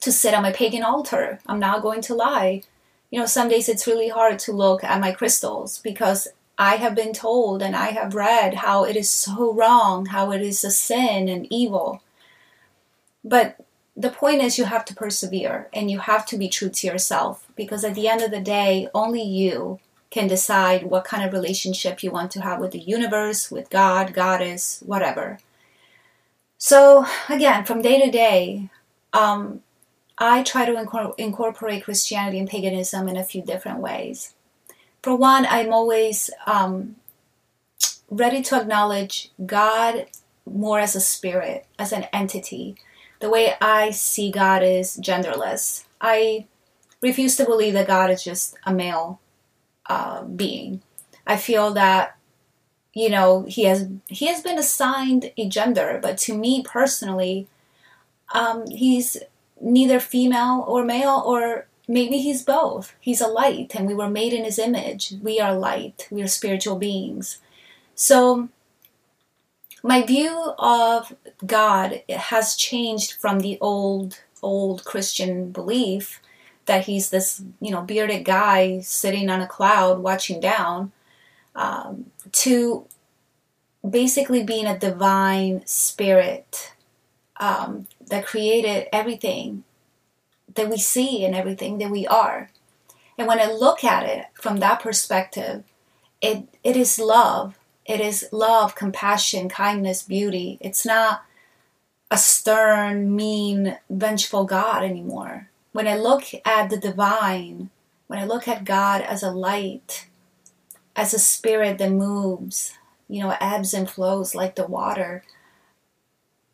to 0.00 0.12
sit 0.12 0.34
on 0.34 0.42
my 0.42 0.52
pagan 0.52 0.82
altar. 0.82 1.40
I'm 1.46 1.58
not 1.58 1.82
going 1.82 2.00
to 2.02 2.14
lie 2.14 2.62
you 3.10 3.18
know, 3.18 3.26
some 3.26 3.48
days 3.48 3.68
it's 3.68 3.86
really 3.86 4.08
hard 4.08 4.38
to 4.40 4.52
look 4.52 4.84
at 4.84 5.00
my 5.00 5.12
crystals 5.12 5.78
because 5.78 6.28
I 6.58 6.76
have 6.76 6.94
been 6.94 7.12
told 7.12 7.62
and 7.62 7.74
I 7.74 7.90
have 7.92 8.14
read 8.14 8.54
how 8.54 8.84
it 8.84 8.96
is 8.96 9.08
so 9.08 9.52
wrong, 9.52 10.06
how 10.06 10.32
it 10.32 10.42
is 10.42 10.62
a 10.64 10.70
sin 10.70 11.28
and 11.28 11.46
evil. 11.50 12.02
But 13.24 13.56
the 13.96 14.10
point 14.10 14.42
is, 14.42 14.58
you 14.58 14.64
have 14.64 14.84
to 14.86 14.94
persevere 14.94 15.68
and 15.72 15.90
you 15.90 16.00
have 16.00 16.26
to 16.26 16.38
be 16.38 16.48
true 16.48 16.68
to 16.68 16.86
yourself 16.86 17.46
because 17.56 17.84
at 17.84 17.94
the 17.94 18.08
end 18.08 18.22
of 18.22 18.30
the 18.30 18.40
day, 18.40 18.88
only 18.94 19.22
you 19.22 19.80
can 20.10 20.26
decide 20.26 20.84
what 20.84 21.04
kind 21.04 21.24
of 21.24 21.32
relationship 21.32 22.02
you 22.02 22.10
want 22.10 22.30
to 22.32 22.42
have 22.42 22.60
with 22.60 22.72
the 22.72 22.78
universe, 22.78 23.50
with 23.50 23.70
God, 23.70 24.14
Goddess, 24.14 24.82
whatever. 24.84 25.38
So, 26.58 27.06
again, 27.28 27.64
from 27.64 27.82
day 27.82 28.00
to 28.00 28.10
day, 28.10 28.70
um, 29.12 29.62
I 30.18 30.42
try 30.42 30.64
to 30.64 31.14
incorporate 31.16 31.84
Christianity 31.84 32.38
and 32.38 32.48
paganism 32.48 33.08
in 33.08 33.16
a 33.16 33.24
few 33.24 33.42
different 33.42 33.78
ways. 33.78 34.34
For 35.02 35.14
one, 35.14 35.46
I'm 35.46 35.72
always 35.72 36.30
um, 36.46 36.96
ready 38.10 38.42
to 38.42 38.60
acknowledge 38.60 39.30
God 39.46 40.06
more 40.44 40.80
as 40.80 40.96
a 40.96 41.00
spirit, 41.00 41.66
as 41.78 41.92
an 41.92 42.06
entity. 42.12 42.76
The 43.20 43.30
way 43.30 43.54
I 43.60 43.90
see 43.90 44.30
God 44.30 44.62
is 44.62 44.98
genderless. 45.00 45.84
I 46.00 46.46
refuse 47.00 47.36
to 47.36 47.44
believe 47.44 47.74
that 47.74 47.86
God 47.86 48.10
is 48.10 48.24
just 48.24 48.56
a 48.64 48.72
male 48.72 49.20
uh, 49.86 50.24
being. 50.24 50.82
I 51.26 51.36
feel 51.36 51.72
that 51.74 52.18
you 52.98 53.08
know, 53.08 53.44
he 53.44 53.64
has 53.64 53.88
he 54.08 54.26
has 54.26 54.42
been 54.42 54.58
assigned 54.58 55.30
a 55.36 55.48
gender, 55.48 56.00
but 56.02 56.18
to 56.18 56.36
me 56.36 56.64
personally, 56.64 57.46
um, 58.34 58.66
he's 58.66 59.16
neither 59.60 60.00
female 60.00 60.64
or 60.66 60.84
male, 60.84 61.22
or 61.24 61.66
maybe 61.86 62.18
he's 62.18 62.42
both. 62.42 62.94
He's 63.00 63.20
a 63.20 63.26
light, 63.26 63.74
and 63.74 63.86
we 63.86 63.94
were 63.94 64.10
made 64.10 64.32
in 64.32 64.44
his 64.44 64.58
image. 64.58 65.14
We 65.22 65.40
are 65.40 65.54
light. 65.54 66.08
We 66.10 66.22
are 66.22 66.28
spiritual 66.28 66.76
beings. 66.76 67.38
So 67.94 68.48
my 69.82 70.02
view 70.02 70.54
of 70.58 71.14
God 71.46 72.02
has 72.08 72.56
changed 72.56 73.12
from 73.12 73.40
the 73.40 73.58
old 73.60 74.20
old 74.42 74.84
Christian 74.84 75.50
belief 75.50 76.20
that 76.66 76.84
he's 76.84 77.10
this 77.10 77.42
you 77.60 77.70
know 77.70 77.82
bearded 77.82 78.24
guy 78.24 78.80
sitting 78.80 79.30
on 79.30 79.40
a 79.40 79.46
cloud 79.46 80.00
watching 80.00 80.40
down 80.40 80.92
um, 81.54 82.10
to 82.32 82.86
basically 83.88 84.42
being 84.42 84.66
a 84.66 84.78
divine 84.78 85.62
spirit 85.64 86.72
um, 87.38 87.86
that 88.08 88.26
created 88.26 88.88
everything 88.92 89.64
that 90.54 90.68
we 90.68 90.78
see 90.78 91.24
and 91.24 91.34
everything 91.34 91.78
that 91.78 91.90
we 91.90 92.06
are. 92.06 92.50
And 93.16 93.26
when 93.26 93.40
I 93.40 93.50
look 93.50 93.82
at 93.84 94.04
it 94.04 94.26
from 94.34 94.58
that 94.58 94.80
perspective, 94.80 95.64
it 96.20 96.48
it 96.62 96.76
is 96.76 96.98
love. 96.98 97.58
It 97.84 98.00
is 98.00 98.28
love, 98.32 98.74
compassion, 98.74 99.48
kindness, 99.48 100.02
beauty. 100.02 100.58
It's 100.60 100.84
not 100.84 101.24
a 102.10 102.18
stern, 102.18 103.14
mean, 103.16 103.78
vengeful 103.88 104.44
God 104.44 104.82
anymore. 104.82 105.48
When 105.72 105.88
I 105.88 105.96
look 105.96 106.24
at 106.44 106.70
the 106.70 106.76
divine, 106.76 107.70
when 108.06 108.18
I 108.18 108.24
look 108.24 108.46
at 108.46 108.64
God 108.64 109.00
as 109.02 109.22
a 109.22 109.30
light, 109.30 110.06
as 110.94 111.14
a 111.14 111.18
spirit 111.18 111.78
that 111.78 111.90
moves, 111.90 112.74
you 113.08 113.22
know, 113.22 113.36
ebbs 113.40 113.72
and 113.72 113.88
flows 113.88 114.34
like 114.34 114.54
the 114.54 114.66
water, 114.66 115.24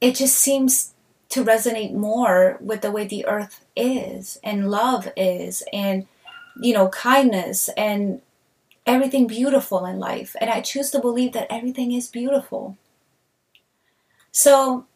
it 0.00 0.14
just 0.14 0.36
seems 0.36 0.93
to 1.34 1.44
resonate 1.44 1.92
more 1.92 2.58
with 2.60 2.80
the 2.80 2.92
way 2.92 3.04
the 3.08 3.26
earth 3.26 3.64
is 3.74 4.38
and 4.44 4.70
love 4.70 5.08
is 5.16 5.64
and, 5.72 6.06
you 6.60 6.72
know, 6.72 6.88
kindness 6.90 7.68
and 7.76 8.22
everything 8.86 9.26
beautiful 9.26 9.84
in 9.84 9.98
life. 9.98 10.36
And 10.40 10.48
I 10.48 10.60
choose 10.60 10.92
to 10.92 11.00
believe 11.00 11.32
that 11.32 11.48
everything 11.50 11.90
is 11.90 12.06
beautiful. 12.06 12.78
So 14.30 14.86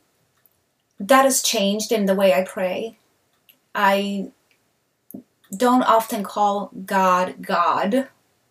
that 1.00 1.25
has 1.25 1.42
changed 1.42 1.90
in 1.90 2.07
the 2.07 2.14
way 2.14 2.33
I 2.33 2.45
pray. 2.45 2.99
I 3.75 4.30
don't 5.50 5.83
often 5.83 6.23
call 6.23 6.71
God 6.87 7.42
God. 7.42 8.07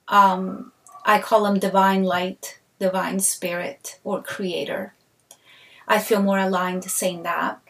Um, 0.09 0.73
I 1.05 1.19
call 1.19 1.45
him 1.45 1.57
divine 1.57 2.03
light, 2.03 2.59
divine 2.79 3.21
spirit, 3.21 3.97
or 4.03 4.21
creator. 4.21 4.93
I 5.87 5.99
feel 5.99 6.21
more 6.21 6.39
aligned 6.39 6.83
saying 6.83 7.23
that. 7.23 7.61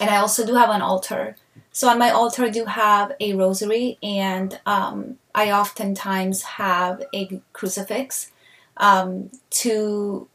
And 0.00 0.10
I 0.10 0.16
also 0.16 0.46
do 0.46 0.54
have 0.54 0.70
an 0.70 0.82
altar. 0.82 1.36
So 1.72 1.88
on 1.88 1.98
my 1.98 2.10
altar, 2.10 2.44
I 2.44 2.50
do 2.50 2.64
have 2.64 3.12
a 3.20 3.34
rosary, 3.34 3.98
and 4.02 4.58
um, 4.66 5.18
I 5.34 5.52
oftentimes 5.52 6.42
have 6.42 7.02
a 7.14 7.40
crucifix 7.52 8.32
um, 8.78 9.30
to 9.50 10.26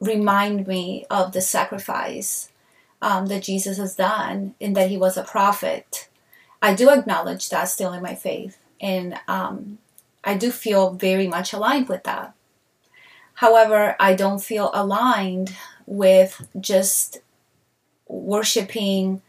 remind 0.00 0.66
me 0.66 1.06
of 1.08 1.32
the 1.32 1.40
sacrifice 1.40 2.50
um, 3.00 3.26
that 3.26 3.44
Jesus 3.44 3.78
has 3.78 3.94
done 3.94 4.54
and 4.60 4.76
that 4.76 4.90
he 4.90 4.96
was 4.96 5.16
a 5.16 5.24
prophet. 5.24 6.08
I 6.60 6.74
do 6.74 6.90
acknowledge 6.90 7.48
that 7.50 7.64
still 7.64 7.92
in 7.92 8.02
my 8.02 8.14
faith. 8.14 8.58
And 8.80 9.18
um, 9.28 9.78
I 10.24 10.36
do 10.36 10.50
feel 10.50 10.90
very 10.90 11.28
much 11.28 11.52
aligned 11.52 11.88
with 11.88 12.02
that. 12.04 12.34
However, 13.34 13.96
I 13.98 14.14
don't 14.14 14.42
feel 14.42 14.70
aligned 14.72 15.54
with 15.86 16.46
just 16.60 17.18
worshiping, 18.06 19.22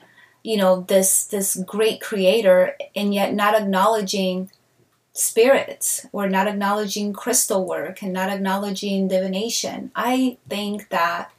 you 0.43 0.57
know, 0.57 0.81
this 0.81 1.25
this 1.25 1.55
great 1.55 2.01
creator 2.01 2.75
and 2.95 3.13
yet 3.13 3.33
not 3.33 3.55
acknowledging 3.55 4.49
spirits 5.13 6.05
or 6.11 6.27
not 6.27 6.47
acknowledging 6.47 7.13
crystal 7.13 7.65
work 7.65 8.01
and 8.01 8.11
not 8.11 8.29
acknowledging 8.29 9.07
divination. 9.07 9.91
I 9.95 10.37
think 10.49 10.89
that 10.89 11.31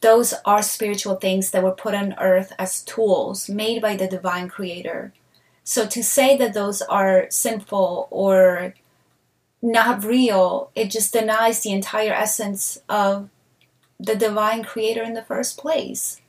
those 0.00 0.32
are 0.44 0.62
spiritual 0.62 1.16
things 1.16 1.50
that 1.50 1.62
were 1.62 1.72
put 1.72 1.94
on 1.94 2.14
earth 2.18 2.52
as 2.58 2.82
tools 2.84 3.48
made 3.48 3.82
by 3.82 3.96
the 3.96 4.06
divine 4.06 4.48
creator 4.48 5.12
so 5.68 5.86
to 5.86 6.02
say 6.02 6.34
that 6.38 6.54
those 6.54 6.80
are 6.80 7.26
sinful 7.28 8.08
or 8.10 8.72
not 9.60 10.02
real, 10.02 10.70
it 10.74 10.90
just 10.90 11.12
denies 11.12 11.60
the 11.60 11.72
entire 11.72 12.14
essence 12.14 12.80
of 12.88 13.28
the 14.00 14.16
divine 14.16 14.64
creator 14.64 15.02
in 15.02 15.12
the 15.12 15.20
first 15.20 15.58
place. 15.58 16.22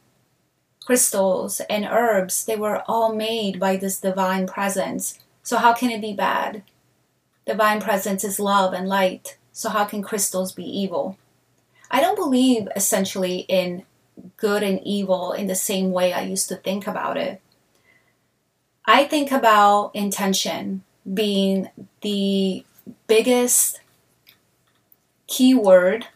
Crystals 0.86 1.62
and 1.70 1.86
herbs, 1.86 2.46
they 2.46 2.56
were 2.56 2.84
all 2.88 3.14
made 3.14 3.60
by 3.60 3.76
this 3.76 4.00
divine 4.00 4.48
presence. 4.48 5.20
So 5.44 5.58
how 5.58 5.74
can 5.74 5.92
it 5.92 6.02
be 6.02 6.14
bad? 6.14 6.64
Divine 7.46 7.82
presence 7.82 8.24
is 8.24 8.40
love 8.40 8.74
and 8.74 8.88
light. 8.88 9.38
So 9.52 9.70
how 9.70 9.86
can 9.86 10.02
crystals 10.02 10.52
be 10.52 10.64
evil? 10.64 11.18
I 11.92 12.02
don't 12.02 12.16
believe 12.16 12.68
essentially 12.76 13.40
in 13.48 13.84
good 14.38 14.64
and 14.64 14.80
evil 14.84 15.32
in 15.32 15.48
the 15.48 15.56
same 15.56 15.92
way 15.92 16.14
I 16.14 16.22
used 16.22 16.50
to 16.50 16.56
think 16.56 16.88
about 16.88 17.18
it. 17.18 17.42
I 18.86 19.06
think 19.06 19.32
about 19.32 19.92
intention 19.94 20.84
being 21.12 21.70
the 22.02 22.64
biggest 23.08 23.82
keyword 25.28 26.08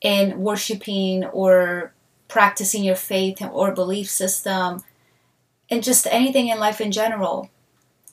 in 0.00 0.40
worshiping 0.40 1.24
or 1.24 1.92
practicing 2.30 2.82
your 2.84 2.96
faith 2.96 3.42
or 3.52 3.72
belief 3.72 4.08
system 4.08 4.82
and 5.68 5.82
just 5.82 6.06
anything 6.10 6.48
in 6.48 6.58
life 6.58 6.80
in 6.80 6.92
general. 6.92 7.50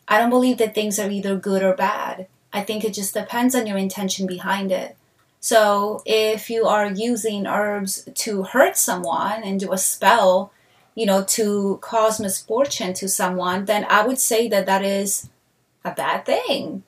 I 0.08 0.20
don't 0.20 0.30
believe 0.30 0.58
that 0.58 0.76
things 0.76 1.00
are 1.00 1.10
either 1.10 1.38
good 1.38 1.64
or 1.64 1.76
bad. 1.76 2.28
I 2.52 2.62
think 2.64 2.84
it 2.84 2.94
just 2.94 3.14
depends 3.14 3.56
on 3.56 3.68
your 3.68 3.78
intention 3.78 4.28
behind 4.28 4.72
it. 4.72 4.98
So 5.40 6.02
if 6.06 6.50
you 6.50 6.66
are 6.66 6.88
using 6.88 7.48
herbs 7.48 8.10
to 8.14 8.44
hurt 8.44 8.76
someone 8.76 9.44
and 9.44 9.60
do 9.60 9.72
a 9.72 9.78
spell 9.78 10.52
you 10.98 11.06
know, 11.06 11.24
to 11.24 11.78
cause 11.80 12.20
misfortune 12.20 12.92
to 12.92 13.08
someone, 13.08 13.66
then 13.66 13.86
I 13.88 14.04
would 14.04 14.18
say 14.18 14.48
that 14.48 14.66
that 14.66 14.84
is 14.84 15.30
a 15.86 15.92
bad 15.92 16.26
thing. 16.26 16.82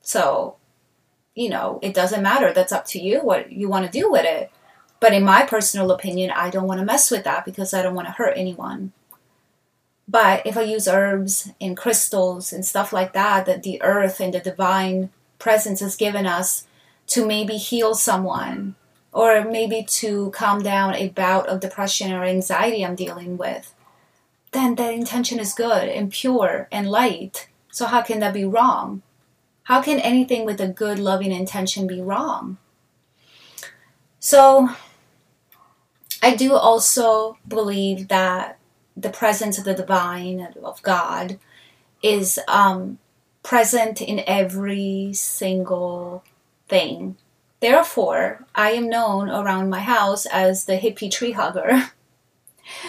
So, 0.00 0.54
you 1.34 1.48
know, 1.48 1.80
it 1.82 1.92
doesn't 1.92 2.22
matter. 2.22 2.52
That's 2.52 2.70
up 2.70 2.86
to 2.86 3.00
you 3.00 3.18
what 3.18 3.50
you 3.50 3.68
want 3.68 3.84
to 3.84 3.90
do 4.00 4.12
with 4.12 4.24
it. 4.24 4.52
But 5.02 5.14
in 5.14 5.24
my 5.24 5.44
personal 5.44 5.90
opinion, 5.90 6.30
I 6.30 6.48
don't 6.48 6.68
want 6.68 6.78
to 6.78 6.86
mess 6.86 7.10
with 7.10 7.24
that 7.24 7.44
because 7.44 7.74
I 7.74 7.82
don't 7.82 7.96
want 7.96 8.06
to 8.06 8.12
hurt 8.12 8.34
anyone. 8.36 8.92
But 10.06 10.46
if 10.46 10.56
I 10.56 10.62
use 10.62 10.86
herbs 10.86 11.50
and 11.60 11.76
crystals 11.76 12.52
and 12.52 12.64
stuff 12.64 12.92
like 12.92 13.12
that, 13.12 13.44
that 13.46 13.64
the 13.64 13.82
earth 13.82 14.20
and 14.20 14.32
the 14.32 14.38
divine 14.38 15.10
presence 15.40 15.80
has 15.80 15.96
given 15.96 16.24
us 16.24 16.68
to 17.08 17.26
maybe 17.26 17.56
heal 17.56 17.96
someone 17.96 18.76
or 19.12 19.44
maybe 19.44 19.82
to 19.82 20.30
calm 20.30 20.62
down 20.62 20.94
a 20.94 21.08
bout 21.08 21.48
of 21.48 21.58
depression 21.58 22.12
or 22.12 22.22
anxiety 22.22 22.86
I'm 22.86 22.94
dealing 22.94 23.36
with, 23.36 23.74
then 24.52 24.76
that 24.76 24.94
intention 24.94 25.40
is 25.40 25.52
good 25.52 25.88
and 25.88 26.12
pure 26.12 26.68
and 26.70 26.88
light. 26.88 27.48
So, 27.72 27.86
how 27.86 28.02
can 28.02 28.20
that 28.20 28.34
be 28.34 28.44
wrong? 28.44 29.02
How 29.64 29.82
can 29.82 29.98
anything 29.98 30.46
with 30.46 30.60
a 30.60 30.68
good, 30.68 31.00
loving 31.00 31.32
intention 31.32 31.88
be 31.88 32.00
wrong? 32.00 32.58
So, 34.20 34.68
I 36.22 36.36
do 36.36 36.54
also 36.54 37.36
believe 37.46 38.08
that 38.08 38.58
the 38.96 39.10
presence 39.10 39.58
of 39.58 39.64
the 39.64 39.74
divine, 39.74 40.54
of 40.62 40.80
God, 40.82 41.38
is 42.02 42.38
um, 42.46 42.98
present 43.42 44.00
in 44.00 44.22
every 44.26 45.10
single 45.14 46.22
thing. 46.68 47.16
Therefore, 47.60 48.46
I 48.54 48.72
am 48.72 48.88
known 48.88 49.28
around 49.28 49.68
my 49.68 49.80
house 49.80 50.24
as 50.26 50.64
the 50.64 50.78
hippie 50.78 51.10
tree 51.10 51.32
hugger. 51.32 51.90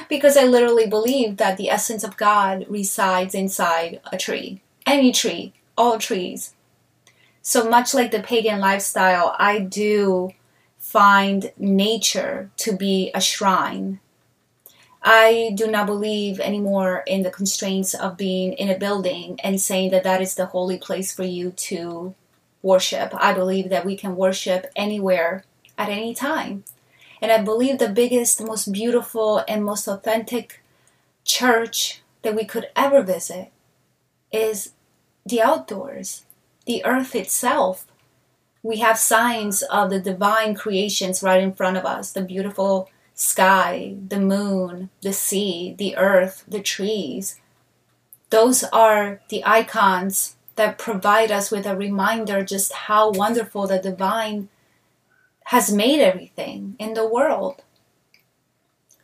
Because 0.07 0.37
I 0.37 0.43
literally 0.43 0.87
believe 0.87 1.37
that 1.37 1.57
the 1.57 1.69
essence 1.69 2.03
of 2.03 2.15
God 2.15 2.65
resides 2.69 3.33
inside 3.33 3.99
a 4.11 4.17
tree, 4.17 4.61
any 4.85 5.11
tree, 5.11 5.53
all 5.75 5.97
trees. 5.97 6.53
So 7.41 7.67
much 7.67 7.93
like 7.93 8.11
the 8.11 8.21
pagan 8.21 8.59
lifestyle, 8.59 9.35
I 9.37 9.59
do 9.59 10.31
find 10.93 11.51
nature 11.57 12.51
to 12.55 12.77
be 12.77 13.09
a 13.15 13.19
shrine. 13.19 13.99
I 15.01 15.51
do 15.55 15.65
not 15.65 15.87
believe 15.87 16.39
anymore 16.39 17.03
in 17.07 17.23
the 17.23 17.31
constraints 17.31 17.95
of 17.95 18.15
being 18.15 18.53
in 18.53 18.69
a 18.69 18.77
building 18.77 19.39
and 19.43 19.59
saying 19.59 19.89
that 19.89 20.03
that 20.03 20.21
is 20.21 20.35
the 20.35 20.45
holy 20.45 20.77
place 20.77 21.11
for 21.11 21.23
you 21.23 21.49
to 21.49 22.13
worship. 22.61 23.11
I 23.17 23.33
believe 23.33 23.69
that 23.69 23.85
we 23.85 23.97
can 23.97 24.15
worship 24.15 24.67
anywhere 24.75 25.43
at 25.79 25.89
any 25.89 26.13
time. 26.13 26.63
And 27.19 27.31
I 27.31 27.41
believe 27.41 27.79
the 27.79 27.89
biggest, 27.89 28.39
most 28.39 28.71
beautiful, 28.71 29.43
and 29.47 29.65
most 29.65 29.87
authentic 29.87 30.61
church 31.25 32.03
that 32.21 32.35
we 32.35 32.45
could 32.45 32.67
ever 32.75 33.01
visit 33.01 33.51
is 34.31 34.73
the 35.25 35.41
outdoors, 35.41 36.25
the 36.67 36.85
earth 36.85 37.15
itself. 37.15 37.87
We 38.63 38.77
have 38.77 38.97
signs 38.97 39.61
of 39.63 39.89
the 39.89 39.99
divine 39.99 40.55
creations 40.55 41.21
right 41.21 41.43
in 41.43 41.53
front 41.53 41.75
of 41.75 41.85
us 41.85 42.13
the 42.13 42.21
beautiful 42.21 42.89
sky, 43.13 43.97
the 44.07 44.19
moon, 44.19 44.89
the 45.01 45.13
sea, 45.13 45.75
the 45.77 45.97
earth, 45.97 46.45
the 46.47 46.61
trees. 46.61 47.39
Those 48.29 48.63
are 48.63 49.19
the 49.29 49.43
icons 49.45 50.37
that 50.55 50.77
provide 50.77 51.31
us 51.31 51.51
with 51.51 51.65
a 51.65 51.75
reminder 51.75 52.43
just 52.43 52.73
how 52.73 53.11
wonderful 53.11 53.67
the 53.67 53.79
divine 53.79 54.49
has 55.45 55.71
made 55.71 55.99
everything 55.99 56.75
in 56.79 56.93
the 56.93 57.07
world. 57.07 57.63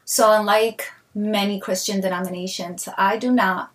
So, 0.05 0.31
unlike 0.31 0.91
many 1.13 1.59
Christian 1.59 2.01
denominations, 2.01 2.87
I 2.97 3.17
do 3.17 3.31
not 3.31 3.71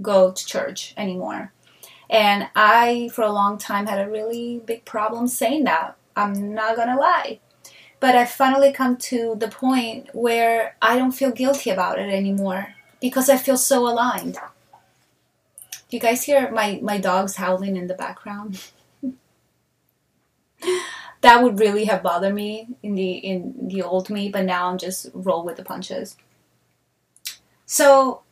go 0.00 0.32
to 0.32 0.46
church 0.46 0.94
anymore. 0.96 1.52
And 2.08 2.48
I, 2.54 3.10
for 3.12 3.22
a 3.22 3.32
long 3.32 3.58
time, 3.58 3.86
had 3.86 4.06
a 4.06 4.10
really 4.10 4.62
big 4.64 4.84
problem 4.84 5.26
saying 5.26 5.64
that. 5.64 5.96
I'm 6.14 6.54
not 6.54 6.76
gonna 6.76 6.98
lie. 6.98 7.40
But 7.98 8.14
I've 8.14 8.30
finally 8.30 8.72
come 8.72 8.96
to 8.98 9.36
the 9.38 9.48
point 9.48 10.08
where 10.12 10.76
I 10.80 10.98
don't 10.98 11.12
feel 11.12 11.30
guilty 11.30 11.70
about 11.70 11.98
it 11.98 12.12
anymore 12.12 12.74
because 13.00 13.28
I 13.28 13.36
feel 13.36 13.56
so 13.56 13.86
aligned. 13.86 14.38
Do 15.88 15.96
you 15.96 16.00
guys 16.00 16.24
hear 16.24 16.50
my, 16.50 16.78
my 16.82 16.98
dogs 16.98 17.36
howling 17.36 17.76
in 17.76 17.86
the 17.86 17.94
background? 17.94 18.62
that 21.20 21.42
would 21.42 21.58
really 21.58 21.84
have 21.84 22.02
bothered 22.02 22.34
me 22.34 22.68
in 22.82 22.94
the 22.94 23.12
in 23.12 23.68
the 23.68 23.82
old 23.82 24.10
me, 24.10 24.28
but 24.28 24.44
now 24.44 24.68
I'm 24.68 24.78
just 24.78 25.08
roll 25.12 25.44
with 25.44 25.56
the 25.56 25.64
punches. 25.64 26.16
So 27.64 28.22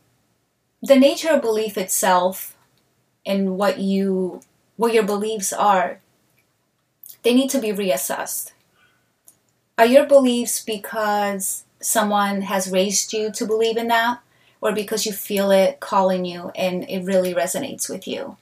the 0.81 0.95
nature 0.95 1.29
of 1.29 1.41
belief 1.41 1.77
itself 1.77 2.54
and 3.25 3.57
what 3.57 3.79
you 3.79 4.41
what 4.77 4.93
your 4.93 5.03
beliefs 5.03 5.53
are, 5.53 5.99
they 7.23 7.33
need 7.33 7.49
to 7.49 7.59
be 7.59 7.69
reassessed. 7.69 8.51
Are 9.77 9.85
your 9.85 10.05
beliefs 10.05 10.63
because 10.63 11.63
someone 11.79 12.41
has 12.43 12.71
raised 12.71 13.13
you 13.13 13.31
to 13.31 13.45
believe 13.45 13.77
in 13.77 13.87
that? 13.87 14.19
Or 14.61 14.71
because 14.71 15.05
you 15.05 15.11
feel 15.11 15.51
it 15.51 15.79
calling 15.79 16.25
you 16.25 16.51
and 16.55 16.89
it 16.89 17.03
really 17.03 17.33
resonates 17.33 17.89
with 17.89 18.07
you? 18.07 18.37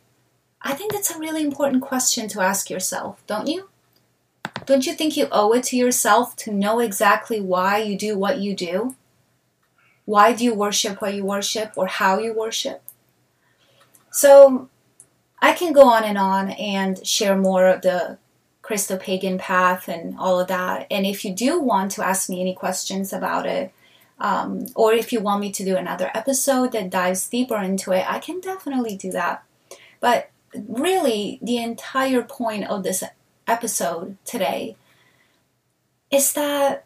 I 0.61 0.73
think 0.73 0.93
that's 0.93 1.11
a 1.11 1.19
really 1.19 1.43
important 1.43 1.81
question 1.81 2.27
to 2.29 2.41
ask 2.41 2.69
yourself, 2.69 3.21
don't 3.27 3.47
you? 3.47 3.69
Don't 4.65 4.85
you 4.85 4.93
think 4.93 5.17
you 5.17 5.27
owe 5.31 5.51
it 5.53 5.63
to 5.65 5.77
yourself 5.77 6.35
to 6.37 6.51
know 6.51 6.79
exactly 6.79 7.41
why 7.41 7.79
you 7.79 7.97
do 7.97 8.17
what 8.17 8.37
you 8.37 8.55
do? 8.55 8.95
Why 10.05 10.33
do 10.33 10.43
you 10.43 10.53
worship 10.53 11.01
what 11.01 11.13
you 11.13 11.25
worship 11.25 11.73
or 11.75 11.87
how 11.87 12.19
you 12.19 12.33
worship? 12.33 12.81
So 14.11 14.69
I 15.43 15.51
can 15.51 15.73
go 15.73 15.89
on 15.89 16.05
and 16.05 16.17
on 16.17 16.51
and 16.51 17.05
share 17.05 17.37
more 17.37 17.67
of 17.67 17.81
the 17.81 18.17
Christo 18.61 18.95
pagan 18.95 19.37
path 19.37 19.89
and 19.89 20.17
all 20.17 20.39
of 20.39 20.47
that. 20.47 20.87
And 20.89 21.05
if 21.05 21.25
you 21.25 21.35
do 21.35 21.59
want 21.59 21.91
to 21.91 22.05
ask 22.05 22.29
me 22.29 22.39
any 22.39 22.55
questions 22.55 23.11
about 23.11 23.45
it, 23.45 23.73
um, 24.19 24.67
or 24.73 24.93
if 24.93 25.11
you 25.11 25.19
want 25.19 25.41
me 25.41 25.51
to 25.51 25.65
do 25.65 25.75
another 25.75 26.09
episode 26.13 26.71
that 26.71 26.89
dives 26.89 27.27
deeper 27.27 27.57
into 27.57 27.91
it, 27.91 28.09
I 28.09 28.19
can 28.19 28.39
definitely 28.39 28.95
do 28.95 29.11
that. 29.11 29.43
But 29.99 30.29
really, 30.65 31.39
the 31.41 31.57
entire 31.57 32.23
point 32.23 32.69
of 32.69 32.83
this 32.83 33.03
episode 33.45 34.15
today 34.23 34.77
is 36.09 36.31
that 36.33 36.85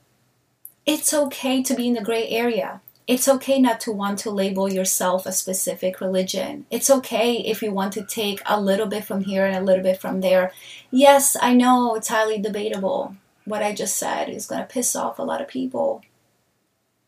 it's 0.84 1.14
okay 1.14 1.62
to 1.62 1.76
be 1.76 1.90
in 1.90 1.94
the 1.94 2.04
gray 2.04 2.28
area. 2.30 2.82
It's 3.08 3.30
okay 3.30 3.60
not 3.60 3.80
to 3.82 3.92
want 3.94 4.20
to 4.20 4.32
label 4.32 4.72
yourself 4.72 5.26
a 5.26 5.32
specific 5.32 6.02
religion. 6.02 6.66
It's 6.70 6.90
okay 6.90 7.38
if 7.38 7.62
you 7.62 7.72
want 7.72 7.94
to 7.94 8.04
take 8.04 8.42
a 8.46 8.60
little 8.60 8.86
bit 8.86 9.06
from 9.06 9.22
here 9.22 9.46
and 9.46 9.56
a 9.56 9.62
little 9.62 9.84
bit 9.84 10.02
from 10.02 10.20
there. 10.20 10.52
Yes, 10.92 11.38
I 11.42 11.54
know 11.54 11.96
it's 11.96 12.10
highly 12.10 12.38
debatable. 12.38 13.16
What 13.46 13.64
I 13.64 13.74
just 13.74 13.96
said 13.98 14.28
is 14.28 14.46
going 14.46 14.62
to 14.62 14.68
piss 14.68 14.94
off 14.94 15.20
a 15.20 15.24
lot 15.24 15.42
of 15.42 15.48
people. 15.48 16.04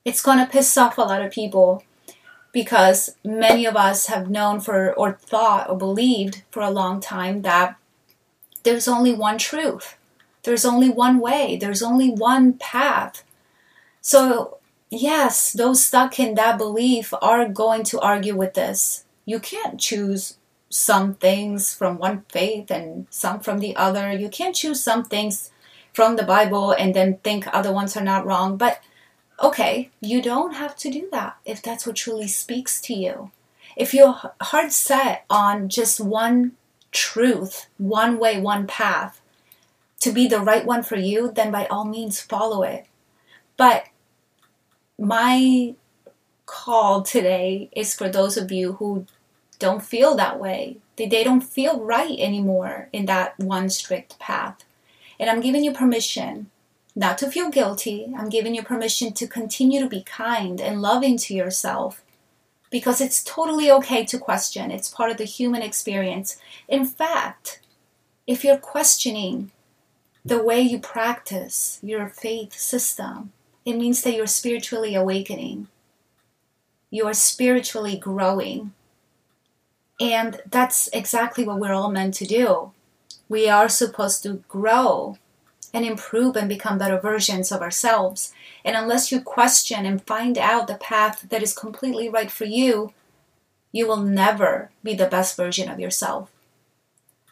It's 0.06 0.22
going 0.22 0.38
to 0.38 0.50
piss 0.50 0.78
off 0.78 0.98
a 0.98 1.02
lot 1.02 1.22
of 1.22 1.34
people 1.34 1.84
because 2.54 3.18
many 3.26 3.66
of 3.66 3.76
us 3.76 4.08
have 4.08 4.30
known 4.30 4.62
for 4.62 4.94
or 4.94 5.12
thought 5.12 5.70
or 5.70 5.78
believed 5.78 6.44
for 6.50 6.62
a 6.62 6.72
long 6.72 7.02
time 7.02 7.42
that 7.42 7.76
there's 8.64 8.88
only 8.88 9.14
one 9.14 9.38
truth. 9.38 9.98
There's 10.44 10.64
only 10.64 10.90
one 10.90 11.20
way. 11.20 11.58
There's 11.58 11.84
only 11.84 12.10
one 12.10 12.54
path. 12.54 13.24
So 14.00 14.59
yes, 14.90 15.54
those 15.54 15.84
stuck 15.84 16.20
in 16.20 16.36
that 16.36 16.58
belief 16.58 17.14
are 17.22 17.48
going 17.48 17.84
to 17.86 18.00
argue 18.00 18.36
with 18.36 18.54
this. 18.54 19.06
You 19.26 19.40
can't 19.40 19.80
choose 19.80 20.38
some 20.70 21.16
things 21.16 21.74
from 21.74 21.98
one 21.98 22.24
faith 22.30 22.70
and 22.70 23.08
some 23.10 23.40
from 23.40 23.60
the 23.60 23.76
other. 23.76 24.12
You 24.12 24.30
can't 24.30 24.56
choose 24.56 24.84
some 24.84 25.04
things 25.04 25.52
from 25.94 26.16
the 26.16 26.24
Bible 26.24 26.72
and 26.72 26.94
then 26.94 27.18
think 27.18 27.48
other 27.48 27.74
ones 27.74 27.98
are 27.98 28.04
not 28.04 28.26
wrong. 28.26 28.58
But 28.58 28.82
okay, 29.42 29.90
you 30.02 30.22
don't 30.22 30.54
have 30.54 30.76
to 30.78 30.92
do 30.92 31.10
that 31.12 31.38
if 31.46 31.62
that's 31.62 31.86
what 31.86 31.96
truly 31.96 32.28
speaks 32.28 32.82
to 32.82 32.94
you. 32.94 33.32
If 33.76 33.94
you're 33.94 34.20
hard 34.42 34.72
set 34.72 35.26
on 35.30 35.70
just 35.70 36.00
one 36.00 36.54
truth, 36.92 37.68
one 37.78 38.20
way, 38.20 38.40
one 38.40 38.68
path, 38.68 39.22
to 40.02 40.12
be 40.12 40.28
the 40.28 40.40
right 40.40 40.66
one 40.66 40.84
for 40.84 40.96
you, 40.96 41.32
then 41.32 41.52
by 41.52 41.66
all 41.68 41.86
means 41.86 42.22
follow 42.22 42.64
it. 42.64 42.86
But 43.58 43.86
my 45.00 45.76
call 46.46 47.02
today 47.02 47.70
is 47.72 47.94
for 47.94 48.10
those 48.10 48.36
of 48.36 48.52
you 48.52 48.74
who 48.74 49.06
don't 49.60 49.84
feel 49.84 50.16
that 50.16 50.40
way. 50.40 50.78
They, 50.98 51.24
don't 51.24 51.42
feel 51.42 51.80
right 51.80 52.18
anymore 52.20 52.90
in 52.92 53.06
that 53.06 53.40
one 53.40 53.70
strict 53.70 54.20
path. 54.20 54.66
And 55.20 55.30
I'm 55.30 55.42
giving 55.42 55.64
you 55.64 55.72
permission 55.72 56.50
not 56.96 57.18
to 57.20 57.32
feel 57.32 57.50
guilty. 57.50 58.14
I'm 58.18 58.30
giving 58.30 58.56
you 58.56 58.64
permission 58.64 59.14
to 59.14 59.28
continue 59.28 59.80
to 59.80 59.88
be 59.88 60.02
kind 60.02 60.60
and 60.60 60.82
loving 60.82 61.18
to 61.20 61.34
yourself 61.34 62.02
because 62.70 63.00
it's 63.00 63.24
totally 63.24 63.72
okay 63.72 64.04
to 64.06 64.18
question. 64.18 64.72
It's 64.72 64.90
part 64.90 65.12
of 65.12 65.18
the 65.18 65.24
human 65.24 65.62
experience. 65.62 66.38
In 66.68 66.86
fact, 66.86 67.62
if 68.28 68.44
you're 68.44 68.58
questioning 68.58 69.52
the 70.26 70.44
way 70.44 70.62
you 70.62 70.80
practice 70.80 71.80
your 71.82 72.08
faith 72.10 72.54
system, 72.54 73.32
it 73.70 73.78
means 73.78 74.02
that 74.02 74.16
you're 74.16 74.28
spiritually 74.28 74.96
awakening. 74.96 75.68
You 76.90 77.06
are 77.06 77.14
spiritually 77.14 77.98
growing. 77.98 78.74
And 80.00 80.42
that's 80.50 80.90
exactly 80.92 81.44
what 81.44 81.60
we're 81.60 81.74
all 81.74 81.92
meant 81.92 82.16
to 82.16 82.26
do. 82.26 82.72
We 83.28 83.48
are 83.48 83.70
supposed 83.70 84.24
to 84.24 84.44
grow 84.48 85.18
and 85.72 85.86
improve 85.86 86.36
and 86.36 86.50
become 86.50 86.80
better 86.80 87.00
versions 87.00 87.52
of 87.52 87.62
ourselves. 87.62 88.34
And 88.66 88.76
unless 88.76 89.12
you 89.12 89.22
question 89.22 89.86
and 89.86 90.02
find 90.02 90.38
out 90.38 90.68
the 90.68 90.76
path 90.76 91.28
that 91.30 91.44
is 91.44 91.54
completely 91.54 92.10
right 92.10 92.32
for 92.32 92.46
you, 92.46 92.94
you 93.72 93.88
will 93.88 93.98
never 93.98 94.72
be 94.84 94.96
the 94.96 95.06
best 95.06 95.38
version 95.38 95.70
of 95.70 95.80
yourself. 95.80 96.32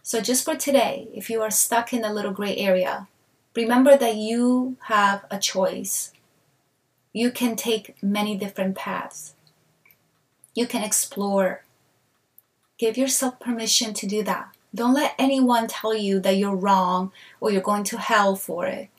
So, 0.04 0.22
just 0.22 0.46
for 0.46 0.56
today, 0.56 1.08
if 1.14 1.30
you 1.30 1.42
are 1.42 1.52
stuck 1.52 1.92
in 1.92 2.06
a 2.06 2.14
little 2.14 2.32
gray 2.32 2.56
area, 2.56 3.08
remember 3.56 3.98
that 3.98 4.16
you 4.16 4.78
have 4.84 5.26
a 5.32 5.40
choice 5.40 6.14
you 7.18 7.32
can 7.32 7.56
take 7.56 7.96
many 8.04 8.38
different 8.38 8.76
paths. 8.76 9.34
You 10.54 10.68
can 10.68 10.84
explore. 10.84 11.64
Give 12.78 12.96
yourself 12.96 13.40
permission 13.40 13.96
to 13.96 14.06
do 14.06 14.22
that. 14.22 14.54
Don't 14.76 14.94
let 14.94 15.16
anyone 15.18 15.66
tell 15.68 15.96
you 15.96 16.20
that 16.20 16.38
you're 16.38 16.56
wrong 16.56 17.12
or 17.40 17.50
you're 17.50 17.72
going 17.72 17.86
to 17.86 17.98
hell 17.98 18.36
for 18.36 18.68
it. 18.68 18.90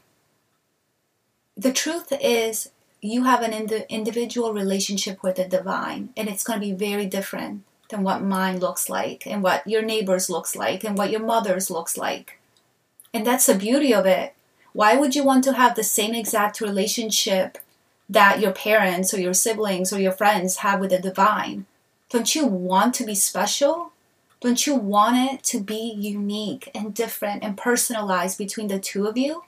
The 1.56 1.72
truth 1.72 2.12
is, 2.20 2.70
you 3.00 3.22
have 3.22 3.42
an 3.42 3.52
ind- 3.52 3.86
individual 3.88 4.52
relationship 4.52 5.22
with 5.22 5.36
the 5.36 5.44
divine, 5.44 6.08
and 6.16 6.28
it's 6.28 6.42
going 6.42 6.58
to 6.58 6.66
be 6.66 6.72
very 6.72 7.06
different 7.06 7.62
than 7.88 8.02
what 8.02 8.22
mine 8.22 8.58
looks 8.58 8.88
like, 8.88 9.28
and 9.28 9.44
what 9.44 9.64
your 9.64 9.82
neighbor's 9.82 10.28
looks 10.28 10.56
like, 10.56 10.82
and 10.82 10.98
what 10.98 11.12
your 11.12 11.22
mother's 11.22 11.70
looks 11.70 11.96
like. 11.96 12.40
And 13.14 13.24
that's 13.24 13.46
the 13.46 13.54
beauty 13.54 13.94
of 13.94 14.06
it. 14.06 14.34
Why 14.72 14.96
would 14.96 15.14
you 15.14 15.22
want 15.22 15.44
to 15.44 15.52
have 15.52 15.76
the 15.76 15.84
same 15.84 16.14
exact 16.14 16.60
relationship 16.60 17.58
that 18.08 18.40
your 18.40 18.52
parents 18.52 19.12
or 19.12 19.20
your 19.20 19.34
siblings 19.34 19.92
or 19.92 20.00
your 20.00 20.12
friends 20.12 20.58
have 20.58 20.80
with 20.80 20.90
the 20.90 20.98
divine. 20.98 21.66
Don't 22.08 22.34
you 22.34 22.46
want 22.46 22.94
to 22.94 23.04
be 23.04 23.14
special? 23.14 23.92
Don't 24.40 24.66
you 24.66 24.74
want 24.76 25.16
it 25.32 25.42
to 25.44 25.60
be 25.60 25.94
unique 25.98 26.70
and 26.74 26.94
different 26.94 27.42
and 27.42 27.56
personalized 27.56 28.38
between 28.38 28.68
the 28.68 28.78
two 28.78 29.06
of 29.06 29.18
you? 29.18 29.44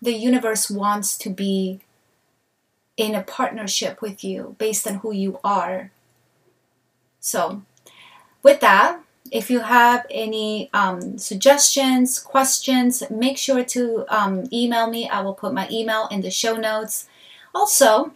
The 0.00 0.14
universe 0.14 0.70
wants 0.70 1.18
to 1.18 1.30
be 1.30 1.80
in 2.96 3.14
a 3.14 3.22
partnership 3.22 4.00
with 4.00 4.24
you 4.24 4.56
based 4.58 4.86
on 4.86 4.96
who 4.96 5.12
you 5.12 5.38
are. 5.44 5.90
So, 7.20 7.62
with 8.42 8.60
that, 8.60 9.00
if 9.32 9.50
you 9.50 9.60
have 9.60 10.06
any 10.10 10.70
um, 10.72 11.18
suggestions, 11.18 12.18
questions, 12.18 13.02
make 13.10 13.38
sure 13.38 13.64
to 13.64 14.04
um, 14.08 14.48
email 14.52 14.88
me. 14.88 15.08
I 15.08 15.20
will 15.20 15.34
put 15.34 15.52
my 15.52 15.68
email 15.70 16.08
in 16.10 16.20
the 16.20 16.30
show 16.30 16.56
notes. 16.56 17.08
Also, 17.54 18.12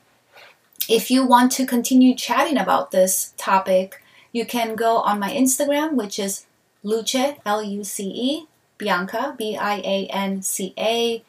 if 0.88 1.10
you 1.10 1.26
want 1.26 1.52
to 1.52 1.66
continue 1.66 2.14
chatting 2.14 2.56
about 2.56 2.90
this 2.90 3.34
topic, 3.36 4.02
you 4.32 4.44
can 4.44 4.76
go 4.76 4.98
on 4.98 5.18
my 5.18 5.30
Instagram, 5.30 5.94
which 5.94 6.18
is 6.18 6.46
Luce, 6.82 7.34
L 7.44 7.62
U 7.62 7.84
C 7.84 8.04
E, 8.04 8.46
Bianca, 8.78 9.34
B 9.36 9.56
I 9.56 9.76
A 9.78 10.06
N 10.06 10.42
C 10.42 10.74
A, 10.78 11.22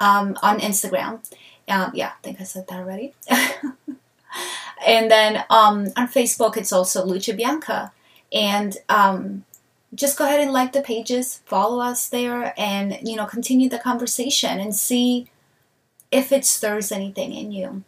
um, 0.00 0.38
on 0.42 0.58
Instagram. 0.60 1.20
Um, 1.68 1.92
yeah, 1.94 2.08
I 2.08 2.22
think 2.22 2.40
I 2.40 2.44
said 2.44 2.66
that 2.68 2.80
already. 2.80 3.14
and 4.86 5.10
then 5.10 5.44
um, 5.50 5.88
on 5.96 6.08
Facebook, 6.08 6.56
it's 6.56 6.72
also 6.72 7.04
Luce 7.04 7.30
Bianca. 7.32 7.92
And 8.32 8.76
um, 8.88 9.44
just 9.94 10.18
go 10.18 10.24
ahead 10.24 10.40
and 10.40 10.52
like 10.52 10.72
the 10.72 10.80
pages, 10.80 11.40
follow 11.44 11.80
us 11.80 12.08
there, 12.08 12.54
and 12.58 12.98
you 13.02 13.16
know 13.16 13.26
continue 13.26 13.68
the 13.68 13.78
conversation 13.78 14.58
and 14.58 14.74
see 14.74 15.28
if 16.10 16.32
it 16.32 16.44
stirs 16.44 16.92
anything 16.92 17.34
in 17.34 17.52
you. 17.52 17.84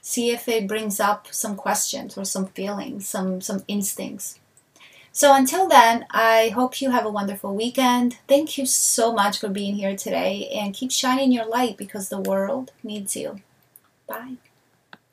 See 0.00 0.30
if 0.30 0.48
it 0.48 0.68
brings 0.68 0.98
up 1.00 1.28
some 1.30 1.56
questions 1.56 2.16
or 2.16 2.24
some 2.24 2.46
feelings, 2.46 3.08
some 3.08 3.40
some 3.40 3.64
instincts. 3.68 4.38
So 5.14 5.34
until 5.34 5.68
then, 5.68 6.06
I 6.10 6.48
hope 6.48 6.80
you 6.80 6.90
have 6.90 7.04
a 7.04 7.10
wonderful 7.10 7.54
weekend. 7.54 8.18
Thank 8.26 8.56
you 8.56 8.64
so 8.64 9.12
much 9.12 9.38
for 9.38 9.48
being 9.48 9.74
here 9.76 9.94
today 9.94 10.48
and 10.54 10.72
keep 10.72 10.90
shining 10.90 11.32
your 11.32 11.44
light 11.44 11.76
because 11.76 12.08
the 12.08 12.20
world 12.20 12.72
needs 12.82 13.14
you. 13.14 13.40
Bye. 14.08 14.36